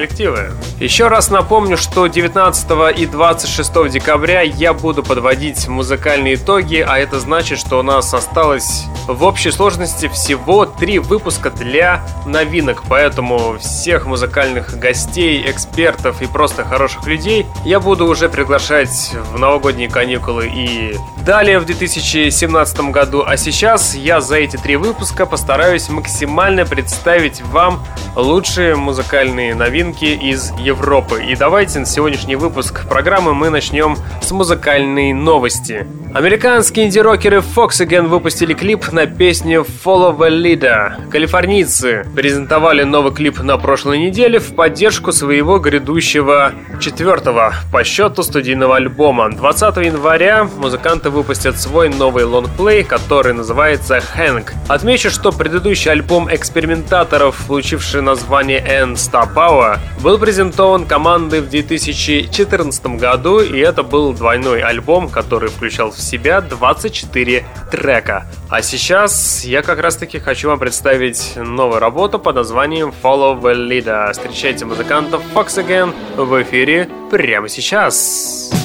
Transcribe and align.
коллективы. 0.00 0.52
Еще 0.78 1.08
раз 1.08 1.28
напомню, 1.28 1.76
что 1.76 2.06
19 2.06 2.98
и 2.98 3.04
26 3.06 3.90
декабря 3.90 4.40
я 4.40 4.72
буду 4.72 5.02
подводить 5.02 5.68
музыкальные 5.68 6.36
итоги, 6.36 6.84
а 6.86 6.98
это 6.98 7.20
значит, 7.20 7.58
что 7.58 7.80
у 7.80 7.82
нас 7.82 8.14
осталось 8.14 8.84
в 9.06 9.22
общей 9.24 9.50
сложности 9.50 10.08
всего 10.08 10.64
три 10.64 10.98
выпуска 10.98 11.50
для 11.50 12.06
новинок, 12.24 12.82
поэтому 12.88 13.58
всех 13.58 14.06
музыкальных 14.06 14.78
гостей, 14.78 15.44
экспертов 15.46 16.22
и 16.22 16.26
просто 16.26 16.64
хороших 16.64 17.06
людей 17.06 17.44
я 17.66 17.78
буду 17.78 18.06
уже 18.06 18.30
приглашать 18.30 19.14
в 19.32 19.38
новогодние 19.38 19.90
каникулы 19.90 20.46
и 20.48 20.96
далее 21.26 21.58
в 21.58 21.66
2017 21.66 22.80
году. 22.90 23.22
А 23.26 23.36
сейчас 23.36 23.94
я 23.94 24.22
за 24.22 24.36
эти 24.36 24.56
три 24.56 24.76
выпуска 24.76 25.26
постараюсь 25.26 25.90
максимально 25.90 26.64
представить 26.64 27.42
вам 27.42 27.84
лучшие 28.16 28.76
музыкальные 28.76 29.54
новинки 29.54 29.79
из 29.80 30.52
Европы. 30.58 31.24
И 31.24 31.34
давайте 31.34 31.78
на 31.78 31.86
сегодняшний 31.86 32.36
выпуск 32.36 32.86
программы 32.86 33.32
мы 33.32 33.48
начнем 33.48 33.96
с 34.20 34.30
музыкальной 34.30 35.14
новости. 35.14 35.86
Американские 36.12 36.86
инди-рокеры 36.86 37.38
Fox 37.38 37.80
Again 37.80 38.08
выпустили 38.08 38.52
клип 38.52 38.92
на 38.92 39.06
песню 39.06 39.64
Follow 39.84 40.18
the 40.18 40.28
Leader. 40.28 41.08
Калифорнийцы 41.08 42.04
презентовали 42.14 42.82
новый 42.82 43.12
клип 43.12 43.40
на 43.40 43.56
прошлой 43.56 44.00
неделе 44.00 44.40
в 44.40 44.54
поддержку 44.54 45.12
своего 45.12 45.58
грядущего 45.58 46.52
четвертого 46.80 47.54
по 47.72 47.84
счету 47.84 48.22
студийного 48.22 48.76
альбома. 48.76 49.30
20 49.30 49.76
января 49.76 50.48
музыканты 50.58 51.10
выпустят 51.10 51.58
свой 51.60 51.88
новый 51.88 52.24
лонгплей, 52.24 52.82
который 52.82 53.32
называется 53.32 54.02
Hank. 54.16 54.50
Отмечу, 54.68 55.10
что 55.10 55.30
предыдущий 55.30 55.92
альбом 55.92 56.28
экспериментаторов, 56.34 57.46
получивший 57.46 58.02
название 58.02 58.58
N 58.58 58.94
Star 58.94 59.32
Power, 59.32 59.69
был 60.00 60.18
презентован 60.18 60.86
командой 60.86 61.40
в 61.40 61.48
2014 61.48 62.86
году, 62.98 63.40
и 63.40 63.58
это 63.58 63.82
был 63.82 64.12
двойной 64.12 64.62
альбом, 64.62 65.08
который 65.08 65.50
включал 65.50 65.90
в 65.90 66.00
себя 66.00 66.40
24 66.40 67.44
трека. 67.70 68.26
А 68.48 68.62
сейчас 68.62 69.44
я 69.44 69.62
как 69.62 69.80
раз 69.80 69.96
таки 69.96 70.18
хочу 70.18 70.48
вам 70.48 70.58
представить 70.58 71.32
новую 71.36 71.80
работу 71.80 72.18
под 72.18 72.36
названием 72.36 72.92
Follow 73.02 73.40
the 73.40 73.54
Leader. 73.54 74.12
Встречайте 74.12 74.64
музыкантов 74.64 75.22
Fox 75.34 75.64
Again 75.64 75.94
в 76.16 76.42
эфире 76.42 76.88
прямо 77.10 77.48
сейчас. 77.48 78.50
Hey, 78.52 78.59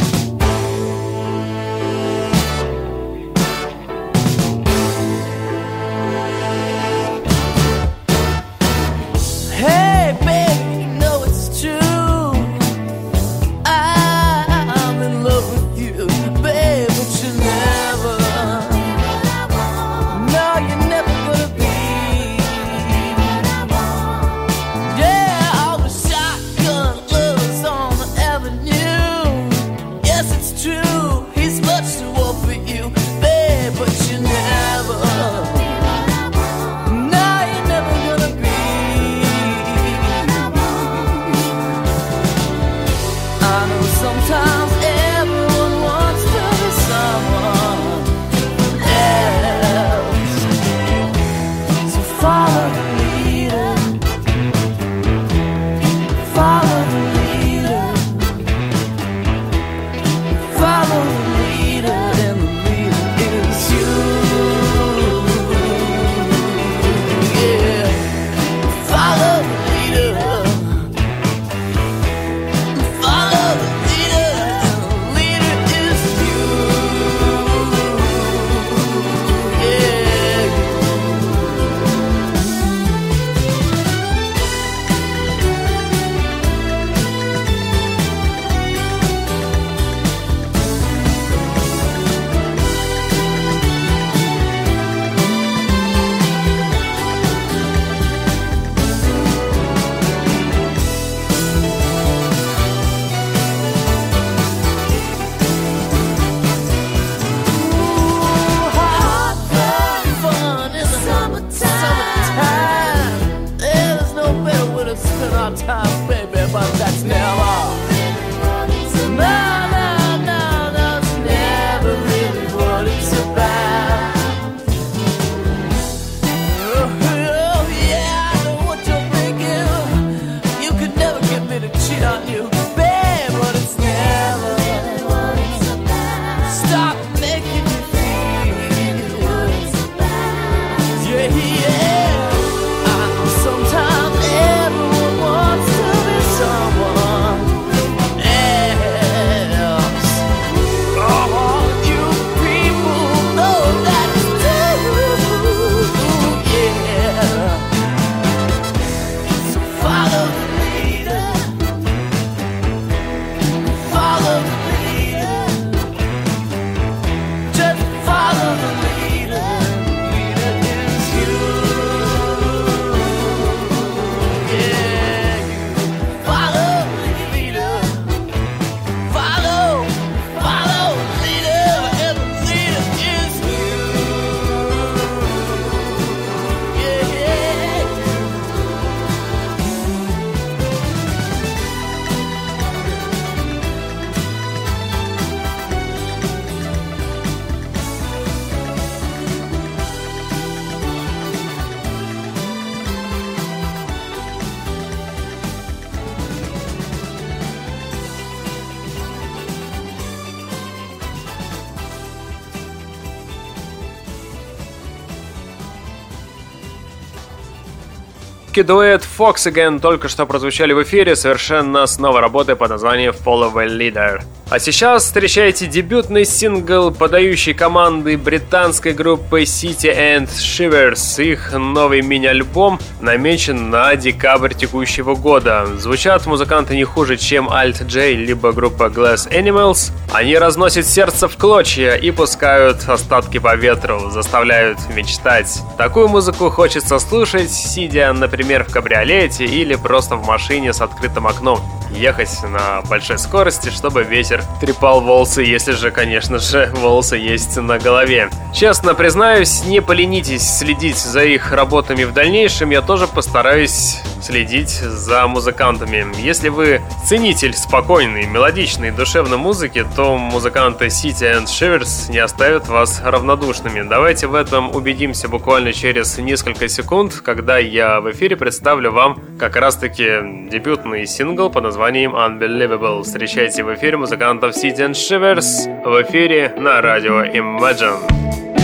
Французский 218.55 218.73
дуэт 218.73 219.05
Fox 219.17 219.51
Again 219.51 219.81
только 219.81 220.07
что 220.07 220.25
прозвучали 220.25 220.71
в 220.71 220.81
эфире 220.83 221.17
совершенно 221.17 221.85
с 221.85 221.99
новой 221.99 222.21
работой 222.21 222.55
под 222.55 222.69
названием 222.69 223.11
Follow 223.11 223.51
a 223.61 223.67
Leader. 223.67 224.21
А 224.47 224.59
сейчас 224.59 225.05
встречайте 225.05 225.65
дебютный 225.65 226.23
сингл 226.23 226.91
подающей 226.91 227.55
команды 227.55 228.15
британской 228.15 228.93
группы 228.93 229.41
City 229.41 229.91
and 229.91 230.29
Shivers. 230.29 231.23
Их 231.23 231.51
новый 231.53 232.03
мини-альбом 232.03 232.79
намечен 233.01 233.71
на 233.71 233.95
декабрь 233.95 234.53
текущего 234.53 235.15
года. 235.15 235.65
Звучат 235.79 236.27
музыканты 236.27 236.75
не 236.75 236.83
хуже, 236.83 237.17
чем 237.17 237.49
Alt 237.49 237.85
J 237.87 238.13
либо 238.13 238.51
группа 238.51 238.83
Glass 238.83 239.27
Animals. 239.31 239.91
Они 240.13 240.37
разносят 240.37 240.85
сердце 240.85 241.27
в 241.27 241.37
клочья 241.37 241.95
и 241.95 242.11
пускают 242.11 242.87
остатки 242.87 243.39
по 243.39 243.55
ветру, 243.55 244.11
заставляют 244.11 244.77
мечтать. 244.93 245.59
Такую 245.79 246.07
музыку 246.07 246.51
хочется 246.51 246.99
слушать, 246.99 247.51
сидя, 247.51 248.13
например, 248.13 248.63
в 248.63 248.71
кабриолете 248.71 249.45
или 249.45 249.73
просто 249.73 250.17
в 250.17 250.27
машине 250.27 250.71
с 250.71 250.81
открытым 250.81 251.25
окном. 251.25 251.59
Ехать 251.91 252.31
на 252.43 252.81
большой 252.89 253.17
скорости, 253.17 253.69
чтобы 253.69 254.03
ветер 254.03 254.34
трепал 254.59 255.01
волосы, 255.01 255.41
если 255.41 255.73
же, 255.73 255.91
конечно 255.91 256.39
же, 256.39 256.71
волосы 256.75 257.17
есть 257.17 257.55
на 257.57 257.77
голове. 257.79 258.29
Честно 258.53 258.93
признаюсь, 258.93 259.63
не 259.65 259.81
поленитесь 259.81 260.47
следить 260.57 260.97
за 260.97 261.23
их 261.23 261.51
работами 261.51 262.03
в 262.03 262.13
дальнейшем, 262.13 262.69
я 262.69 262.81
тоже 262.81 263.07
постараюсь 263.07 264.01
следить 264.25 264.71
за 264.71 265.27
музыкантами. 265.27 266.05
Если 266.19 266.49
вы 266.49 266.81
ценитель 267.05 267.53
спокойной, 267.53 268.25
мелодичной, 268.25 268.91
душевной 268.91 269.37
музыки, 269.37 269.85
то 269.95 270.17
музыканты 270.17 270.87
City 270.87 271.37
and 271.37 271.45
Shivers 271.45 272.11
не 272.11 272.17
оставят 272.17 272.67
вас 272.67 273.01
равнодушными. 273.03 273.87
Давайте 273.87 274.25
в 274.27 274.33
этом 274.33 274.75
убедимся 274.75 275.27
буквально 275.27 275.73
через 275.73 276.17
несколько 276.17 276.67
секунд, 276.67 277.21
когда 277.23 277.59
я 277.59 278.01
в 278.01 278.11
эфире 278.11 278.35
представлю 278.35 278.91
вам 278.91 279.21
как 279.39 279.55
раз-таки 279.55 280.49
дебютный 280.49 281.05
сингл 281.05 281.51
под 281.51 281.63
названием 281.63 282.15
Unbelievable. 282.15 283.03
Встречайте 283.03 283.63
в 283.63 283.73
эфире 283.75 283.97
музыкантов 283.97 284.55
City 284.55 284.77
and 284.77 284.93
Shivers 284.93 285.83
в 285.83 286.01
эфире 286.01 286.53
на 286.57 286.81
радио 286.81 287.23
Imagine. 287.23 288.54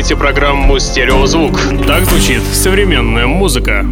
Слушаете 0.00 0.16
программу 0.16 0.78
«Стереозвук». 0.78 1.60
Так 1.86 2.04
звучит 2.04 2.42
современная 2.42 3.26
музыка. 3.26 3.84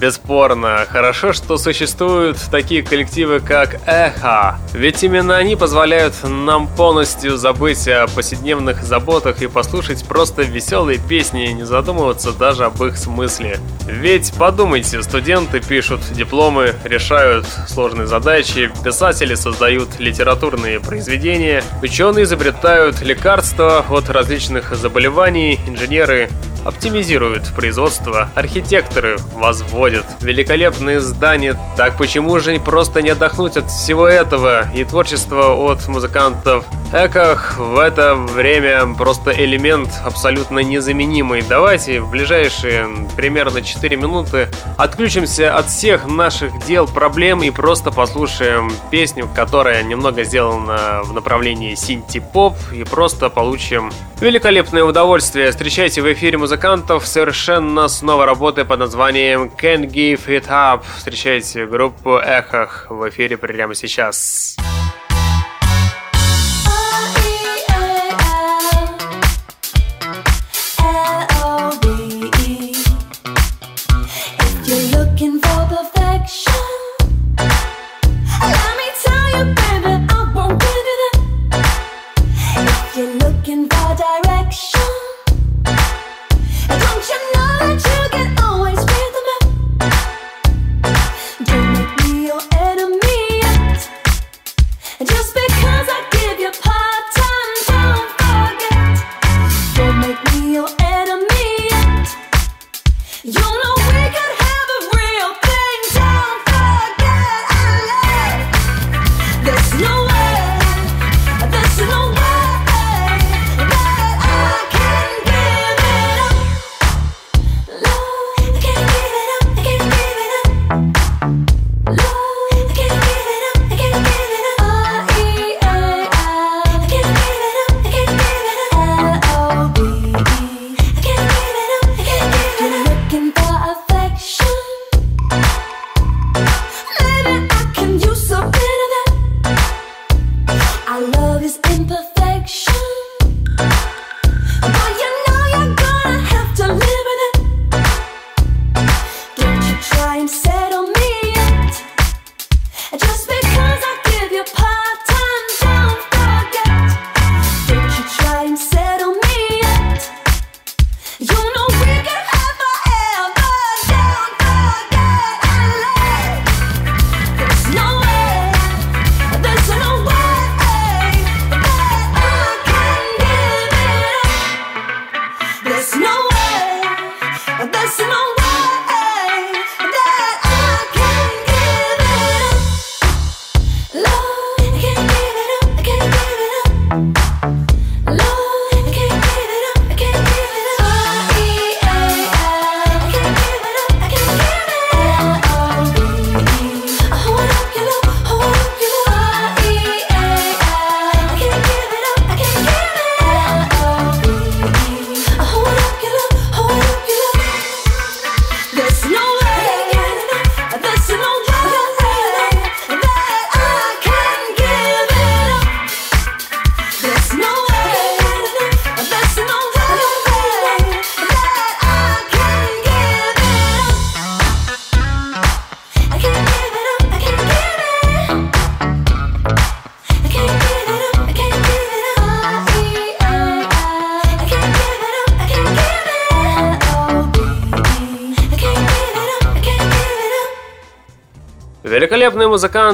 Бесспорно, 0.00 0.84
хорошо, 0.88 1.32
что 1.32 1.58
существуют 1.58 2.36
такие 2.50 2.82
коллективы, 2.82 3.38
как 3.38 3.78
Эхо, 3.86 4.58
ведь 4.74 5.02
именно 5.02 5.36
они 5.36 5.56
позволяют 5.56 6.14
нам 6.24 6.66
полностью 6.66 7.36
забыть 7.36 7.86
о 7.88 8.06
повседневных 8.06 8.82
заботах 8.82 9.42
и 9.42 9.46
послушать 9.46 10.04
просто 10.04 10.42
веселые 10.42 10.98
песни 10.98 11.50
и 11.50 11.52
не 11.52 11.64
задумываться 11.64 12.32
даже 12.32 12.64
об 12.64 12.82
их 12.82 12.96
смысле. 12.96 13.58
Ведь 13.86 14.32
подумайте, 14.34 15.02
студенты 15.02 15.60
пишут 15.60 16.00
дипломы, 16.12 16.74
решают 16.84 17.46
сложные 17.68 18.06
задачи, 18.06 18.70
писатели 18.84 19.34
создают 19.34 19.98
литературные 19.98 20.80
произведения, 20.80 21.62
ученые 21.82 22.24
изобретают 22.24 23.02
лекарства 23.02 23.84
от 23.88 24.08
различных 24.08 24.74
заболеваний, 24.74 25.58
инженеры 25.66 26.30
оптимизируют 26.64 27.44
производство, 27.54 28.30
архитекторы 28.34 29.16
возводят 29.34 30.04
великолепные 30.20 31.00
здания. 31.00 31.56
Так 31.76 31.96
почему 31.96 32.38
же 32.40 32.58
просто 32.60 33.02
не 33.02 33.10
отдохнуть 33.10 33.56
от 33.56 33.70
всего 33.70 34.06
этого 34.06 34.70
и 34.72 34.84
творчества 34.84 35.54
от 35.54 35.86
музыкантов? 35.88 36.64
Эках 36.94 37.56
в 37.56 37.78
это 37.78 38.14
время 38.14 38.94
просто 38.94 39.32
элемент 39.32 39.88
абсолютно 40.04 40.58
незаменимый. 40.58 41.40
Давайте 41.40 42.00
в 42.00 42.10
ближайшие 42.10 42.86
примерно 43.16 43.62
4 43.62 43.96
минуты 43.96 44.48
отключимся 44.76 45.56
от 45.56 45.68
всех 45.68 46.06
наших 46.06 46.62
дел, 46.66 46.86
проблем 46.86 47.42
и 47.42 47.50
просто 47.50 47.92
послушаем 47.92 48.70
песню, 48.90 49.26
которая 49.34 49.82
немного 49.82 50.22
сделана 50.22 51.00
в 51.04 51.14
направлении 51.14 51.74
синти-поп 51.74 52.56
и 52.72 52.84
просто 52.84 53.30
получим 53.30 53.90
великолепное 54.20 54.84
удовольствие. 54.84 55.50
Встречайте 55.50 56.02
в 56.02 56.12
эфире 56.12 56.36
музыкантов 56.36 57.06
совершенно 57.06 57.88
с 57.88 58.02
новой 58.02 58.26
работой 58.26 58.66
под 58.66 58.80
названием 58.80 59.50
Can't 59.58 59.90
Give 59.90 60.26
It 60.26 60.46
Up. 60.48 60.82
Встречайте 60.98 61.64
группу 61.64 62.18
Эхах 62.18 62.88
в 62.90 63.08
эфире 63.08 63.38
прямо 63.38 63.74
сейчас. 63.74 64.56
Великолепные 64.58 64.81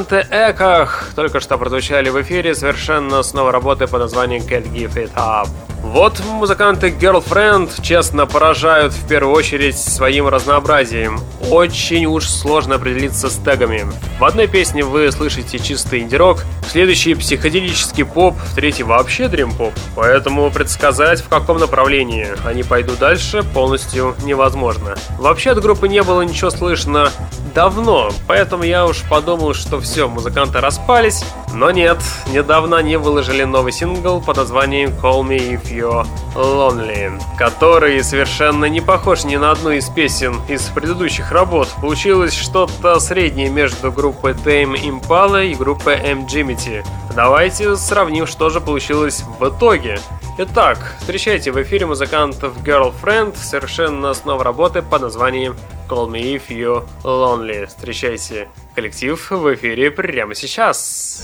музыканты 0.09 0.27
Эках 0.31 1.13
только 1.15 1.41
что 1.41 1.59
прозвучали 1.59 2.09
в 2.09 2.21
эфире 2.23 2.55
совершенно 2.55 3.23
с 3.23 3.35
новой 3.35 3.53
работой 3.53 3.89
под 3.89 4.01
названием 4.01 4.43
Can't 4.43 4.71
Give 4.73 4.95
It 4.95 5.13
Up. 5.15 5.49
Вот 5.83 6.21
музыканты 6.21 6.89
Girlfriend 6.89 7.81
честно 7.83 8.27
поражают 8.27 8.93
в 8.93 9.07
первую 9.07 9.35
очередь 9.35 9.79
своим 9.79 10.29
разнообразием. 10.29 11.21
Очень 11.51 12.07
уж 12.07 12.29
сложно 12.29 12.75
определиться 12.75 13.31
с 13.31 13.37
тегами. 13.37 13.87
В 14.19 14.25
одной 14.25 14.49
песне 14.49 14.85
вы 14.85 15.11
слышите 15.13 15.59
чистый 15.59 16.01
инди-рок, 16.01 16.45
в 16.67 16.71
следующей 16.71 17.15
психоделический 17.15 18.05
поп, 18.05 18.37
в 18.37 18.55
третьей 18.55 18.85
вообще 18.85 19.29
дрим-поп. 19.29 19.73
Поэтому 19.95 20.51
предсказать, 20.51 21.23
в 21.23 21.29
каком 21.29 21.59
направлении 21.59 22.29
они 22.45 22.63
пойдут 22.63 22.99
дальше, 22.99 23.43
полностью 23.43 24.15
невозможно. 24.25 24.97
Вообще 25.19 25.53
от 25.53 25.61
группы 25.61 25.89
не 25.89 26.03
было 26.03 26.23
ничего 26.23 26.51
слышно 26.51 27.11
давно, 27.55 28.11
поэтому 28.27 28.65
я 28.65 28.87
уж 28.87 29.03
подумал, 29.09 29.55
что 29.55 29.81
все, 29.81 30.09
музыканты 30.09 30.61
распались, 30.61 31.25
Но 31.55 31.71
нет, 31.71 31.99
недавно 32.31 32.77
они 32.77 32.97
выложили 32.97 33.45
новый 33.45 33.73
сингл 33.73 34.21
под 34.21 34.37
названием 34.37 34.91
Call 34.91 35.23
Me 35.23 35.39
If 35.39 35.68
You're 35.71 36.07
Lonely, 36.35 37.21
который 37.37 38.03
совершенно 38.03 38.67
не 38.67 38.81
похож 38.81 39.25
ни 39.25 39.37
на 39.37 39.51
одну 39.51 39.71
из 39.71 39.89
песен 39.89 40.41
из 40.49 40.63
предыдущих 40.63 41.33
работ. 41.33 41.69
Получилось 41.81 42.35
что-то 42.35 42.99
среднее 43.01 43.51
между 43.51 43.93
группой 43.93 44.33
Tame 44.33 44.75
Impala 44.75 45.47
и 45.47 45.55
группой 45.55 45.95
M. 45.95 46.27
Jimity. 46.27 46.85
Давайте 47.15 47.77
сравним, 47.77 48.27
что 48.27 48.51
же 48.51 48.61
получилось 48.61 49.25
в 49.39 49.49
итоге. 49.49 49.99
Итак, 50.39 50.95
встречайте 51.01 51.51
в 51.51 51.61
эфире 51.61 51.87
музыкантов 51.87 52.57
Girlfriend 52.63 53.37
совершенно 53.37 54.15
с 54.15 54.25
новой 54.25 54.45
работы 54.45 54.83
под 54.83 55.03
названием 55.03 55.57
Call 55.89 56.09
Me 56.09 56.37
If 56.37 56.49
You're 56.49 56.87
Lonely. 57.03 57.67
Встречайте 57.67 58.49
коллектив 58.77 59.31
в 59.31 59.55
эфире 59.55 59.91
прямо 59.91 60.37
сейчас. 60.37 61.23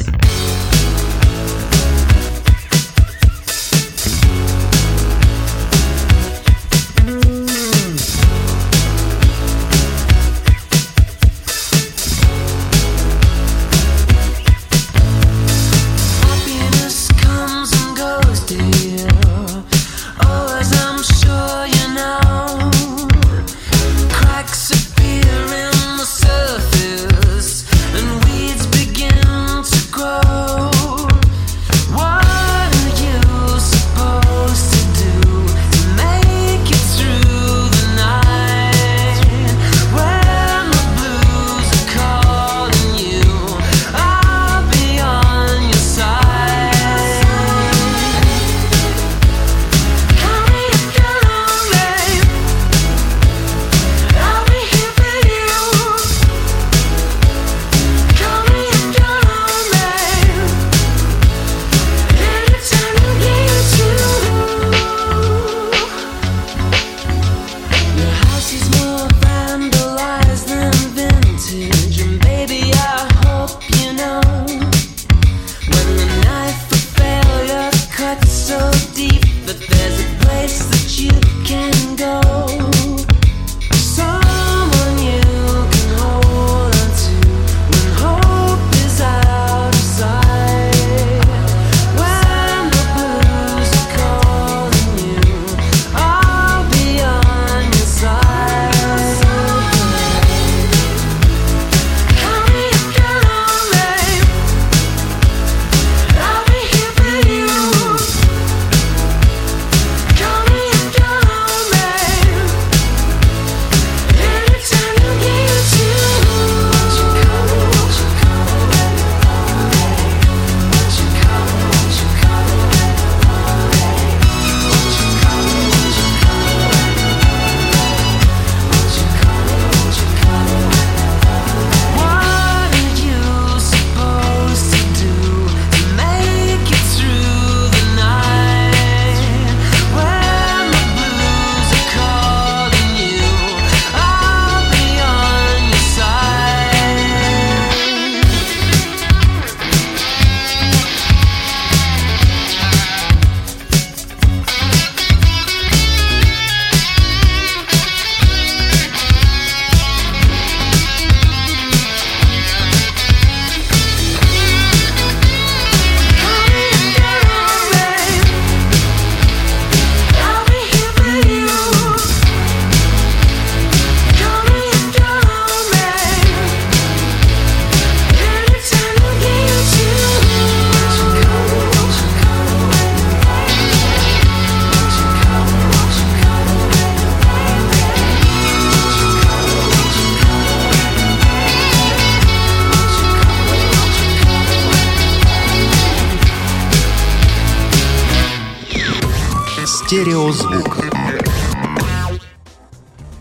Стереозвук. 200.05 200.77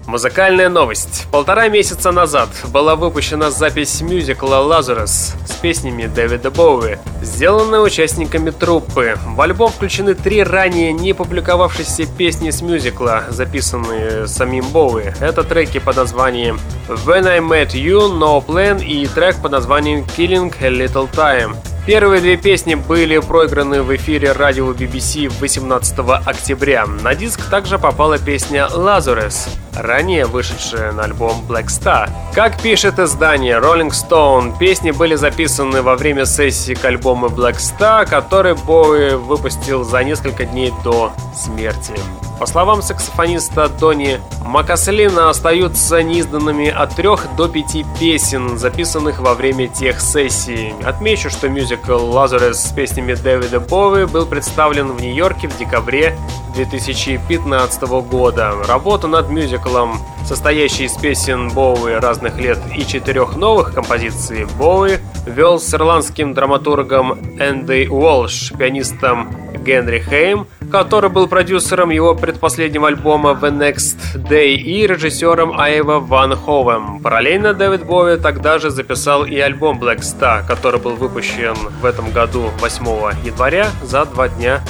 Музыкальная 0.06 0.68
новость. 0.68 1.28
Полтора 1.32 1.70
месяца 1.70 2.12
назад 2.12 2.50
была 2.74 2.98
выпущена 2.98 3.52
запись 3.52 4.02
мюзикла 4.02 4.58
«Лазарус» 4.58 5.34
песнями 5.64 6.08
Дэвида 6.08 6.52
Боуи, 6.52 6.98
сделанная 7.22 7.80
участниками 7.80 8.50
труппы. 8.50 9.18
В 9.26 9.40
альбом 9.40 9.72
включены 9.72 10.14
три 10.14 10.44
ранее 10.44 10.92
не 10.92 11.14
публиковавшиеся 11.14 12.06
песни 12.06 12.50
с 12.50 12.62
мюзикла, 12.62 13.24
записанные 13.30 14.28
самим 14.28 14.66
Боуи. 14.68 15.14
Это 15.22 15.44
треки 15.46 15.80
под 15.80 15.96
названием 15.96 16.60
«When 16.90 17.26
I 17.26 17.40
Met 17.40 17.72
You», 17.72 18.12
«No 18.12 18.46
Plan» 18.46 18.84
и 18.84 19.08
трек 19.08 19.38
под 19.42 19.54
названием 19.54 20.06
«Killing 20.18 20.54
a 20.60 20.68
Little 20.70 21.10
Time». 21.10 21.56
Первые 21.86 22.22
две 22.22 22.38
песни 22.38 22.76
были 22.76 23.18
проиграны 23.20 23.84
в 23.84 23.94
эфире 23.96 24.32
радио 24.32 24.72
BBC 24.72 25.30
18 25.40 26.00
октября. 26.26 26.86
На 26.86 27.14
диск 27.14 27.42
также 27.50 27.78
попала 27.78 28.18
песня 28.18 28.70
«Lazarus», 28.72 29.50
ранее 29.76 30.26
вышедшая 30.26 30.94
на 30.94 31.04
альбом 31.04 31.44
Black 31.48 31.66
Star. 31.66 32.10
Как 32.34 32.62
пишет 32.62 33.00
издание 33.00 33.58
Rolling 33.58 33.90
Stone, 33.90 34.58
песни 34.58 34.92
были 34.92 35.16
записаны 35.16 35.53
во 35.60 35.96
время 35.96 36.26
сессии 36.26 36.74
к 36.74 36.84
альбому 36.84 37.28
Black 37.28 37.58
Star, 37.58 38.08
который 38.10 38.56
Боуи 38.56 39.16
выпустил 39.16 39.84
за 39.84 40.04
несколько 40.04 40.46
дней 40.46 40.74
до 40.84 41.12
смерти. 41.36 41.94
По 42.40 42.48
словам 42.48 42.82
саксофониста 42.82 43.70
Дони 43.70 44.20
Макаслина 44.44 45.30
остаются 45.30 46.02
неизданными 46.02 46.68
от 46.68 46.96
трех 46.96 47.28
до 47.36 47.48
пяти 47.48 47.86
песен, 48.00 48.58
записанных 48.58 49.20
во 49.20 49.34
время 49.36 49.68
тех 49.68 50.02
сессий. 50.02 50.74
Отмечу, 50.84 51.30
что 51.30 51.48
мюзикл 51.48 51.94
«Лазарес» 51.94 52.60
с 52.60 52.72
песнями 52.72 53.14
Дэвида 53.14 53.60
Боуи 53.60 54.06
был 54.06 54.26
представлен 54.26 54.92
в 54.92 55.02
Нью-Йорке 55.02 55.48
в 55.48 55.58
декабре 55.58 56.18
2015 56.56 57.82
года. 58.10 58.54
Работа 58.68 59.08
над 59.08 59.30
мюзиклом, 59.30 60.00
состоящей 60.26 60.86
из 60.86 60.94
песен 60.94 61.50
Боуи 61.50 61.94
разных 61.94 62.38
лет 62.38 62.60
и 62.76 62.86
четырех 62.86 63.36
новых 63.36 63.74
композиций, 63.74 64.46
Боуи 64.58 64.98
вел 65.44 65.60
с 65.60 65.74
ирландским 65.74 66.34
драматургом 66.34 67.20
Энди 67.38 67.86
Уолш, 67.90 68.54
пианистом 68.58 69.28
Генри 69.66 70.00
Хейм, 70.00 70.48
который 70.72 71.10
был 71.10 71.28
продюсером 71.28 71.90
его 71.90 72.16
предпоследнего 72.16 72.88
альбома 72.88 73.32
The 73.32 73.52
Next 73.52 73.98
Day 74.16 74.54
и 74.54 74.88
режиссером 74.88 75.60
Айва 75.60 76.00
Ван 76.00 76.34
Ховем. 76.38 77.02
Параллельно 77.02 77.54
Дэвид 77.54 77.86
Боуи 77.86 78.16
тогда 78.16 78.58
же 78.58 78.70
записал 78.70 79.26
и 79.26 79.38
альбом 79.38 79.84
Black 79.84 80.00
Star, 80.00 80.48
который 80.48 80.80
был 80.80 80.96
выпущен 80.96 81.56
в 81.82 81.84
этом 81.84 82.12
году 82.12 82.50
8 82.62 82.86
января 83.26 83.68
за 83.82 84.06
два 84.06 84.30
дня 84.30 84.64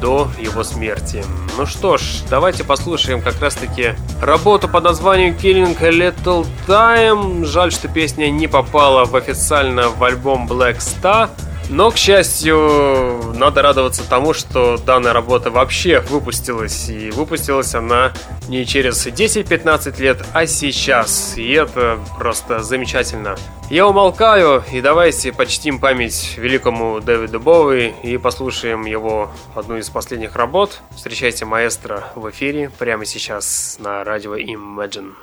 до 0.00 0.28
его 0.38 0.64
смерти. 0.64 1.24
Ну 1.56 1.66
что 1.66 1.96
ж, 1.96 2.02
давайте 2.28 2.64
послушаем 2.64 3.22
как 3.22 3.40
раз-таки 3.40 3.94
работу 4.20 4.68
под 4.68 4.84
названием 4.84 5.34
Killing 5.34 5.76
a 5.80 5.90
Little 5.90 6.46
Time. 6.66 7.44
Жаль, 7.44 7.72
что 7.72 7.88
песня 7.88 8.30
не 8.30 8.46
попала 8.46 9.04
в 9.04 9.16
официально 9.16 9.88
в 9.88 10.02
альбом 10.02 10.46
Black 10.46 10.78
Star, 10.78 11.30
но, 11.68 11.90
к 11.90 11.96
счастью, 11.96 13.32
надо 13.34 13.62
радоваться 13.62 14.08
тому, 14.08 14.34
что 14.34 14.76
данная 14.76 15.12
работа 15.12 15.50
вообще 15.50 16.00
выпустилась. 16.00 16.88
И 16.88 17.10
выпустилась 17.10 17.74
она 17.74 18.12
не 18.48 18.64
через 18.64 19.06
10-15 19.06 20.00
лет, 20.00 20.24
а 20.32 20.46
сейчас. 20.46 21.36
И 21.36 21.50
это 21.52 21.98
просто 22.18 22.60
замечательно. 22.60 23.36
Я 23.68 23.88
умолкаю, 23.88 24.62
и 24.72 24.80
давайте 24.80 25.32
почтим 25.32 25.80
память 25.80 26.34
великому 26.36 27.00
Дэвиду 27.00 27.40
Боуи 27.40 27.92
и 28.04 28.16
послушаем 28.16 28.84
его 28.86 29.32
одну 29.56 29.76
из 29.76 29.90
последних 29.90 30.36
работ. 30.36 30.80
Встречайте 30.94 31.46
маэстро 31.46 32.04
в 32.14 32.30
эфире 32.30 32.70
прямо 32.78 33.04
сейчас 33.04 33.78
на 33.80 34.04
радио 34.04 34.36
Imagine. 34.36 35.14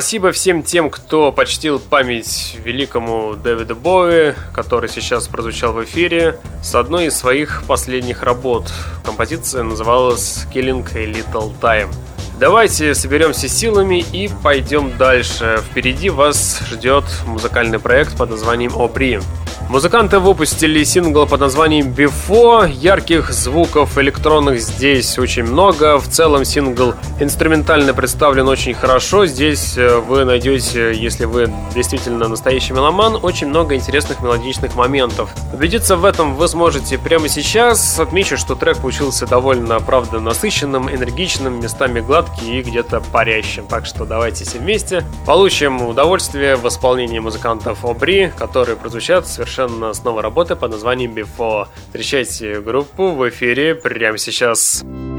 Спасибо 0.00 0.32
всем 0.32 0.62
тем, 0.62 0.88
кто 0.88 1.30
почтил 1.30 1.78
память 1.78 2.56
великому 2.64 3.34
Дэвиду 3.36 3.76
Боуи, 3.76 4.32
который 4.54 4.88
сейчас 4.88 5.28
прозвучал 5.28 5.74
в 5.74 5.84
эфире 5.84 6.38
с 6.62 6.74
одной 6.74 7.08
из 7.08 7.18
своих 7.18 7.64
последних 7.68 8.22
работ. 8.22 8.72
Композиция 9.04 9.62
называлась 9.62 10.46
«Killing 10.54 10.86
a 10.94 11.04
Little 11.04 11.52
Time». 11.60 11.90
Давайте 12.40 12.94
соберемся 12.94 13.48
силами 13.48 14.02
и 14.12 14.30
пойдем 14.42 14.96
дальше. 14.96 15.62
Впереди 15.70 16.08
вас 16.08 16.62
ждет 16.70 17.04
музыкальный 17.26 17.78
проект 17.78 18.16
под 18.16 18.30
названием 18.30 18.72
«Обри». 18.80 19.20
Музыканты 19.68 20.18
выпустили 20.18 20.82
сингл 20.82 21.26
под 21.26 21.40
названием 21.42 21.92
Before. 21.92 22.68
Ярких 22.68 23.30
звуков 23.30 23.98
электронных 23.98 24.60
здесь 24.60 25.16
очень 25.16 25.44
много. 25.44 25.98
В 25.98 26.08
целом 26.08 26.44
сингл 26.44 26.94
инструментально 27.20 27.94
представлен 27.94 28.48
очень 28.48 28.74
хорошо. 28.74 29.26
Здесь 29.26 29.78
э, 29.78 29.98
вы 29.98 30.24
найдете, 30.24 30.92
если 30.92 31.24
вы 31.24 31.52
действительно 31.72 32.26
настоящий 32.26 32.72
меломан, 32.72 33.16
очень 33.22 33.46
много 33.46 33.76
интересных 33.76 34.20
мелодичных 34.22 34.74
моментов. 34.74 35.30
Убедиться 35.52 35.96
в 35.96 36.04
этом 36.04 36.34
вы 36.34 36.48
сможете 36.48 36.98
прямо 36.98 37.28
сейчас. 37.28 38.00
Отмечу, 38.00 38.38
что 38.38 38.56
трек 38.56 38.78
получился 38.78 39.24
довольно, 39.24 39.78
правда, 39.78 40.18
насыщенным, 40.18 40.90
энергичным, 40.90 41.60
местами 41.60 42.00
гладким 42.00 42.29
и 42.42 42.62
где-то 42.62 43.00
парящим. 43.12 43.66
Так 43.66 43.86
что 43.86 44.04
давайте 44.04 44.44
все 44.44 44.58
вместе 44.58 45.04
получим 45.26 45.82
удовольствие 45.82 46.56
в 46.56 46.66
исполнении 46.66 47.18
музыкантов 47.18 47.84
Обри, 47.84 48.32
которые 48.36 48.76
прозвучат 48.76 49.28
совершенно 49.28 49.92
снова 49.92 50.22
работы 50.22 50.56
под 50.56 50.72
названием 50.72 51.14
Before. 51.14 51.66
Встречайте 51.86 52.60
группу 52.60 53.12
в 53.12 53.28
эфире 53.28 53.74
прямо 53.74 54.18
сейчас. 54.18 54.30
Сейчас. 54.30 55.09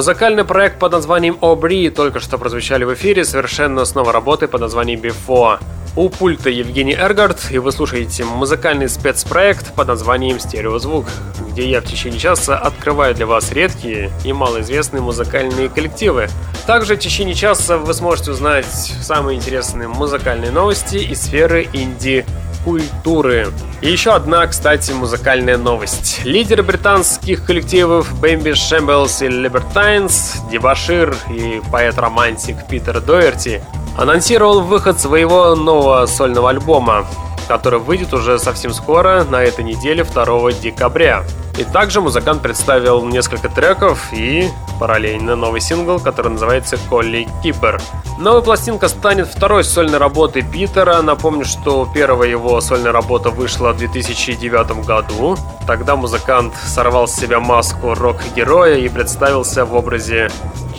Музыкальный 0.00 0.44
проект 0.44 0.78
под 0.78 0.92
названием 0.92 1.36
Обри 1.42 1.90
только 1.90 2.20
что 2.20 2.38
прозвучали 2.38 2.84
в 2.84 2.94
эфире 2.94 3.22
совершенно 3.22 3.84
с 3.84 3.94
новой 3.94 4.14
работой 4.14 4.48
под 4.48 4.62
названием 4.62 4.98
Before. 4.98 5.60
У 5.94 6.08
пульта 6.08 6.48
Евгений 6.48 6.94
Эргард, 6.94 7.50
и 7.50 7.58
вы 7.58 7.70
слушаете 7.70 8.24
музыкальный 8.24 8.88
спецпроект 8.88 9.74
под 9.74 9.88
названием 9.88 10.40
«Стереозвук», 10.40 11.04
где 11.50 11.68
я 11.68 11.82
в 11.82 11.84
течение 11.84 12.18
часа 12.18 12.56
открываю 12.56 13.14
для 13.14 13.26
вас 13.26 13.52
редкие 13.52 14.10
и 14.24 14.32
малоизвестные 14.32 15.02
музыкальные 15.02 15.68
коллективы. 15.68 16.30
Также 16.66 16.96
в 16.96 16.98
течение 16.98 17.34
часа 17.34 17.76
вы 17.76 17.92
сможете 17.92 18.30
узнать 18.30 18.64
самые 19.02 19.36
интересные 19.36 19.88
музыкальные 19.88 20.50
новости 20.50 20.96
из 20.96 21.20
сферы 21.20 21.68
инди 21.74 22.24
культуры. 22.64 23.48
И 23.80 23.90
еще 23.90 24.12
одна, 24.12 24.46
кстати, 24.46 24.92
музыкальная 24.92 25.56
новость. 25.56 26.20
Лидер 26.24 26.62
британских 26.62 27.44
коллективов 27.44 28.18
Бэмби 28.20 28.52
Шэмблс 28.52 29.22
и 29.22 29.28
Либертайнс, 29.28 30.36
дебашир 30.50 31.16
и 31.30 31.62
поэт-романтик 31.70 32.66
Питер 32.68 33.00
Доерти 33.00 33.62
анонсировал 33.96 34.60
выход 34.60 35.00
своего 35.00 35.54
нового 35.54 36.06
сольного 36.06 36.50
альбома, 36.50 37.06
который 37.48 37.80
выйдет 37.80 38.14
уже 38.14 38.38
совсем 38.38 38.72
скоро, 38.72 39.24
на 39.24 39.42
этой 39.42 39.64
неделе 39.64 40.04
2 40.04 40.52
декабря. 40.52 41.24
И 41.58 41.64
также 41.64 42.00
музыкант 42.00 42.42
представил 42.42 43.04
несколько 43.04 43.48
треков 43.48 44.12
и 44.12 44.48
параллельно 44.78 45.36
новый 45.36 45.60
сингл, 45.60 46.00
который 46.00 46.32
называется 46.32 46.78
«Колли 46.88 47.28
Кипер». 47.42 47.80
Новая 48.18 48.42
пластинка 48.42 48.88
станет 48.88 49.28
второй 49.28 49.64
сольной 49.64 49.98
работой 49.98 50.42
Питера. 50.42 51.00
Напомню, 51.02 51.44
что 51.44 51.88
первая 51.94 52.28
его 52.28 52.60
сольная 52.60 52.92
работа 52.92 53.30
вышла 53.30 53.72
в 53.72 53.78
2009 53.78 54.84
году. 54.86 55.36
Тогда 55.66 55.96
музыкант 55.96 56.54
сорвал 56.66 57.08
с 57.08 57.14
себя 57.14 57.40
маску 57.40 57.94
рок-героя 57.94 58.76
и 58.76 58.88
представился 58.88 59.64
в 59.64 59.74
образе 59.74 60.30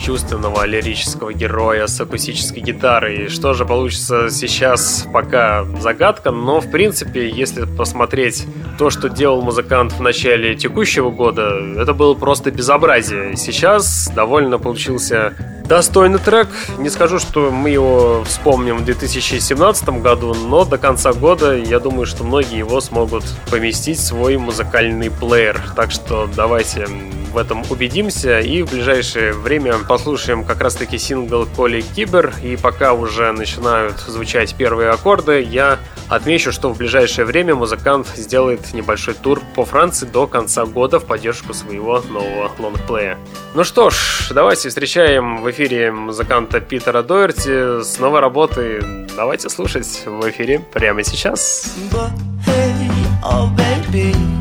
чувственного 0.02 0.66
лирического 0.66 1.32
героя 1.32 1.88
с 1.88 2.00
акустической 2.02 2.62
гитарой. 2.62 3.28
Что 3.30 3.54
же 3.54 3.66
получится 3.66 4.30
сейчас, 4.30 5.06
пока 5.14 5.64
загадка, 5.80 6.32
но 6.32 6.60
в 6.60 6.72
принципе, 6.72 7.30
если 7.30 7.66
посмотреть 7.66 8.46
то, 8.78 8.90
что 8.90 9.10
делал 9.10 9.42
музыкант 9.42 9.94
в 9.94 10.02
начале 10.02 10.56
текущего 10.56 10.71
года, 11.12 11.60
это 11.78 11.94
было 11.94 12.14
просто 12.14 12.52
безобразие. 12.52 13.36
Сейчас 13.36 14.10
довольно 14.16 14.58
получился 14.58 15.34
достойный 15.66 16.20
трек. 16.20 16.50
Не 16.80 16.90
скажу, 16.90 17.20
что 17.20 17.50
мы 17.50 17.70
его 17.70 18.24
вспомним 18.26 18.78
в 18.78 18.86
2017 18.86 20.02
году, 20.02 20.34
но 20.34 20.66
до 20.66 20.78
конца 20.78 21.14
года 21.14 21.56
я 21.56 21.80
думаю, 21.80 22.06
что 22.06 22.24
многие 22.24 22.58
его 22.58 22.82
смогут 22.82 23.24
поместить 23.50 23.98
в 23.98 24.04
свой 24.04 24.38
музыкальный 24.38 25.10
плеер. 25.10 25.62
Так 25.76 25.92
что 25.92 26.28
давайте 26.36 26.88
в 27.32 27.38
этом 27.38 27.64
убедимся 27.70 28.40
и 28.40 28.62
в 28.62 28.72
ближайшее 28.72 29.34
время 29.34 29.78
послушаем 29.88 30.44
как 30.44 30.62
раз 30.62 30.76
таки 30.76 30.98
сингл 30.98 31.48
Коли 31.56 31.82
Кибер. 31.82 32.34
И 32.44 32.58
пока 32.58 32.94
уже 32.94 33.32
начинают 33.32 34.00
звучать 34.00 34.56
первые 34.56 34.90
аккорды, 34.90 35.42
я 35.42 35.80
отмечу, 36.10 36.52
что 36.52 36.70
в 36.74 36.78
ближайшее 36.78 37.26
время 37.26 37.56
музыкант 37.56 38.08
сделает 38.16 38.74
небольшой 38.74 39.14
тур 39.14 39.42
по 39.56 39.66
Франции 39.66 40.06
до 40.06 40.28
конца 40.28 40.66
года 40.66 41.00
в 41.00 41.06
поддержку 41.06 41.54
своего 41.54 42.02
нового 42.02 42.52
лонгплея. 42.60 43.18
Ну 43.54 43.64
что 43.64 43.90
ж, 43.90 44.30
давайте 44.32 44.70
встречаем 44.70 45.42
в 45.42 45.50
эфире 45.52 45.92
музыканта 45.92 46.60
Питера 46.60 47.02
Дойерти 47.02 47.82
с 47.82 48.00
новой 48.00 48.20
работы. 48.20 49.08
Давайте 49.16 49.50
слушать 49.50 50.04
в 50.06 50.30
эфире 50.30 50.60
прямо 50.60 51.04
сейчас. 51.04 51.76
But, 51.92 52.12
hey, 52.46 52.90
oh, 53.24 53.50
baby. 53.56 54.41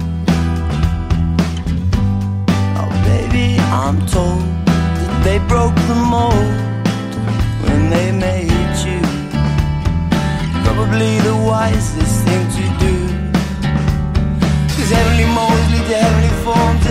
I'm 3.72 4.04
told 4.06 4.42
that 4.66 5.22
they 5.22 5.38
broke 5.46 5.76
the 5.87 5.94
mold 5.94 6.35
when 7.62 7.88
they 7.88 8.11
made 8.11 8.76
you. 8.83 8.98
Probably 10.64 11.20
the 11.20 11.37
wisest 11.46 12.24
thing 12.26 12.44
to 12.59 12.64
do. 12.83 12.94
Cause 14.74 14.90
heavenly 14.90 15.26
molds 15.37 15.70
lead 15.70 15.87
to 15.87 15.96
heavenly 16.02 16.35
forms, 16.42 16.89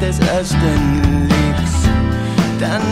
des 0.00 0.18
Östen 0.40 1.28
liegst, 1.28 1.88
dann 2.58 2.88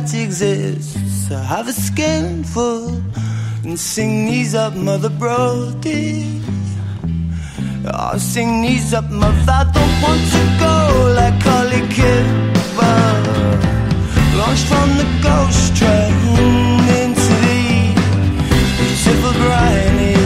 that 0.00 0.14
exists. 0.14 1.30
I 1.30 1.42
have 1.42 1.68
a 1.68 1.72
skin 1.72 2.44
full 2.44 3.02
and 3.64 3.78
sing 3.78 4.26
these 4.26 4.54
up, 4.54 4.74
Mother 4.74 5.10
Brody. 5.10 6.40
I'll 7.86 8.18
sing 8.18 8.62
these 8.62 8.94
up, 8.94 9.10
Mother. 9.10 9.52
I 9.52 9.64
don't 9.76 9.96
want 10.04 10.22
to 10.34 10.42
go 10.64 10.74
like 11.18 11.36
Collie 11.42 11.86
Kipper, 11.96 13.02
launched 14.38 14.66
from 14.72 14.88
the 15.00 15.06
ghost 15.22 15.76
train 15.76 16.12
into 17.00 17.34
the 17.46 17.62
beautiful 18.78 19.32
briny, 19.42 20.19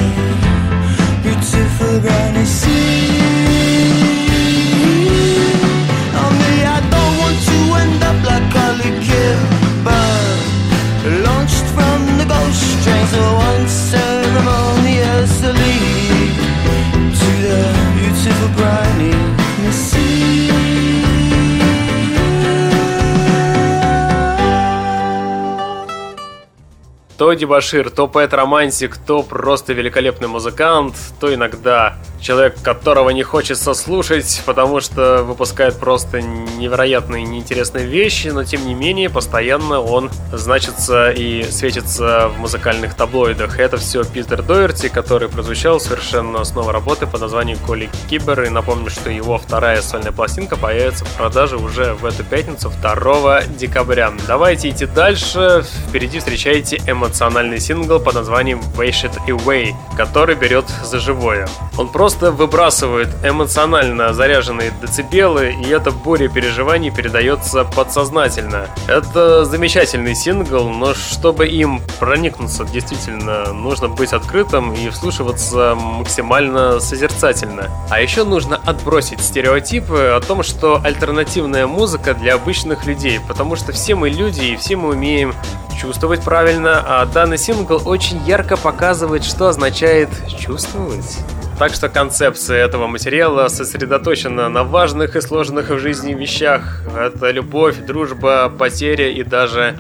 то 27.35 27.41
дебашир, 27.41 27.91
то 27.91 28.07
поэт-романтик, 28.07 28.97
то 28.97 29.23
просто 29.25 29.73
великолепный 29.73 30.29
музыкант, 30.29 30.95
то 31.19 31.35
иногда 31.35 31.97
человек, 32.21 32.55
которого 32.63 33.11
не 33.11 33.23
хочется 33.23 33.75
слушать, 33.75 34.43
потому 34.47 34.81
что 34.81 35.23
выпускает 35.25 35.79
просто 35.79 36.23
невероятные 36.23 37.25
неинтересные 37.25 37.87
вещи, 37.87 38.29
но 38.29 38.45
тем 38.45 38.67
не 38.67 38.75
менее 38.75 39.11
постоянно 39.11 39.81
он 39.81 40.11
значится 40.33 41.11
и 41.11 41.43
светится 41.51 42.29
в 42.29 42.39
музыкальных 42.39 42.95
таблоидах. 42.95 43.59
Это 43.59 43.77
все 43.77 44.05
Питер 44.05 44.43
Доерти, 44.43 44.89
который 44.89 45.29
прозвучал 45.29 45.81
совершенно 45.81 46.45
с 46.45 46.55
новой 46.55 46.73
работы 46.73 47.07
под 47.07 47.21
названием 47.21 47.59
Коли 47.67 47.91
Кибер. 48.09 48.45
И 48.45 48.49
напомню, 48.49 48.91
что 48.91 49.11
его 49.11 49.39
вторая 49.39 49.83
сольная 49.83 50.13
пластинка 50.13 50.57
появится 50.57 51.05
в 51.05 51.11
продаже 51.17 51.57
уже 51.57 51.95
в 51.95 52.07
эту 52.07 52.25
пятницу, 52.25 52.73
2 52.81 53.43
декабря. 53.59 54.13
Давайте 54.27 54.71
идти 54.71 54.87
дальше. 54.87 55.65
Впереди 55.89 56.21
встречайте 56.21 56.81
эмоциональный 57.25 57.59
сингл 57.59 57.99
под 58.01 58.15
названием 58.15 58.61
Wash 58.77 59.09
It 59.09 59.19
Away, 59.27 59.75
который 59.97 60.35
берет 60.35 60.67
за 60.85 60.99
живое. 60.99 61.49
Он 61.79 61.89
просто 61.89 62.31
выбрасывают 62.31 63.09
эмоционально 63.25 64.13
заряженные 64.13 64.73
децибелы, 64.83 65.55
и 65.55 65.69
эта 65.71 65.91
буря 65.91 66.29
переживаний 66.29 66.91
передается 66.91 67.65
подсознательно. 67.65 68.67
Это 68.89 69.47
замечательный 69.47 70.15
сингл, 70.15 70.69
но 70.69 70.93
чтобы 70.93 71.49
им 71.49 71.81
проникнуться 71.99 72.65
действительно, 72.65 73.53
нужно 73.55 73.89
быть 73.89 74.13
открытым 74.13 74.75
и 74.75 74.91
вслушиваться 74.91 75.75
максимально 75.75 76.79
созерцательно. 76.79 77.71
А 77.89 78.01
еще 78.03 78.25
нужно 78.25 78.57
отбросить 78.57 79.21
стереотипы 79.21 80.13
о 80.15 80.21
том, 80.21 80.43
что 80.43 80.79
альтернативная 80.85 81.67
музыка 81.67 82.13
для 82.13 82.35
обычных 82.35 82.85
людей, 82.85 83.19
потому 83.27 83.57
что 83.57 83.73
все 83.73 83.95
мы 83.95 84.11
люди 84.11 84.43
и 84.43 84.57
все 84.57 84.77
мы 84.77 84.91
умеем 84.91 85.35
чувствовать 85.75 86.23
правильно, 86.23 86.83
а 86.87 87.03
данный 87.15 87.39
сингл 87.39 87.81
очень 87.87 88.19
ярко 88.27 88.57
показывает, 88.57 89.23
что 89.23 89.47
означает 89.47 90.09
чувствовать. 90.37 91.19
Так 91.61 91.73
что 91.73 91.89
концепция 91.89 92.65
этого 92.65 92.89
материала 92.89 93.47
сосредоточена 93.47 94.49
на 94.49 94.65
важных 94.65 95.15
и 95.15 95.21
сложных 95.21 95.71
в 95.71 95.79
жизни 95.79 96.13
вещах. 96.13 96.83
Это 96.99 97.31
любовь, 97.31 97.77
дружба, 97.77 98.49
потеря 98.59 99.09
и 99.11 99.23
даже 99.23 99.79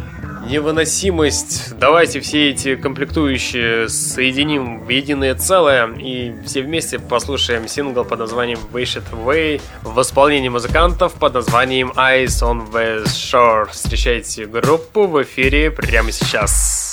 невыносимость. 0.49 1.77
Давайте 1.77 2.21
все 2.21 2.51
эти 2.51 2.77
комплектующие 2.77 3.89
соединим 3.89 4.85
в 4.85 4.89
единое 4.89 5.35
целое 5.35 5.89
и 5.89 6.33
все 6.47 6.63
вместе 6.63 7.01
послушаем 7.01 7.67
сингл 7.67 8.05
под 8.05 8.21
названием 8.21 8.61
Wish 8.73 9.03
It 9.03 9.11
Away 9.11 9.61
в 9.83 10.01
исполнении 10.01 10.51
музыкантов 10.51 11.15
под 11.15 11.35
названием 11.35 11.93
Eyes 11.97 12.43
on 12.45 12.71
the 12.71 13.05
Shore. 13.07 13.69
Встречайте 13.73 14.47
группу 14.47 15.09
в 15.09 15.21
эфире 15.25 15.73
прямо 15.73 16.13
сейчас. 16.13 16.84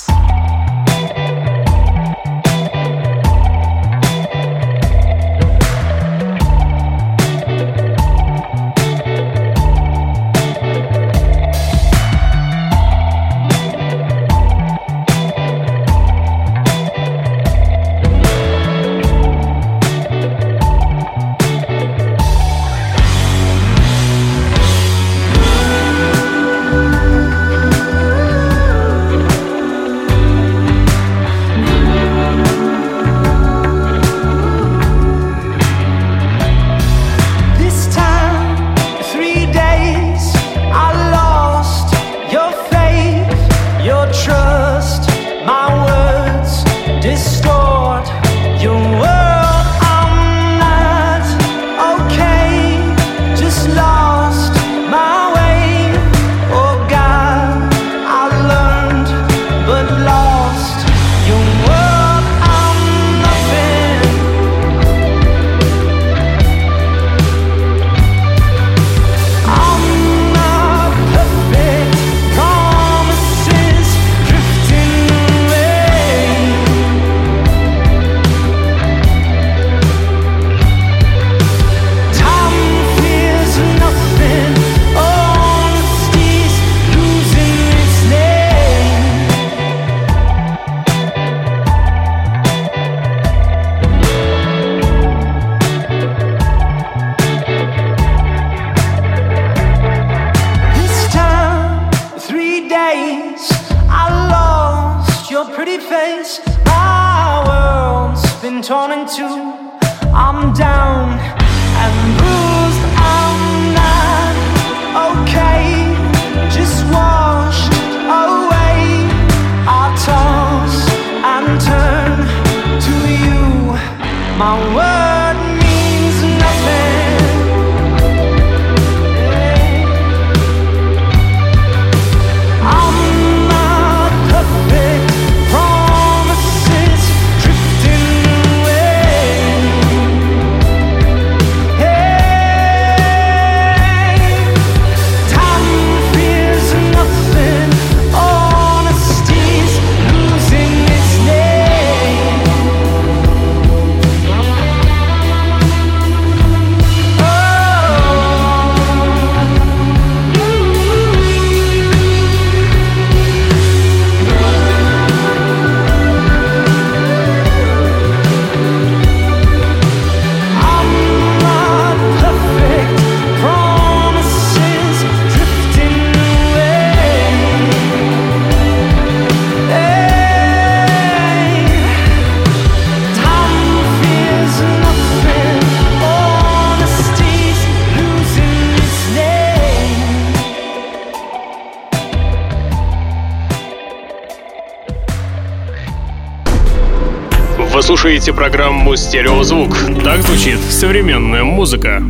Слушаете 198.12 198.34
программу 198.34 198.94
«Стереозвук». 198.94 199.74
Так 200.04 200.20
звучит 200.20 200.58
современная 200.60 201.44
музыка. 201.44 202.02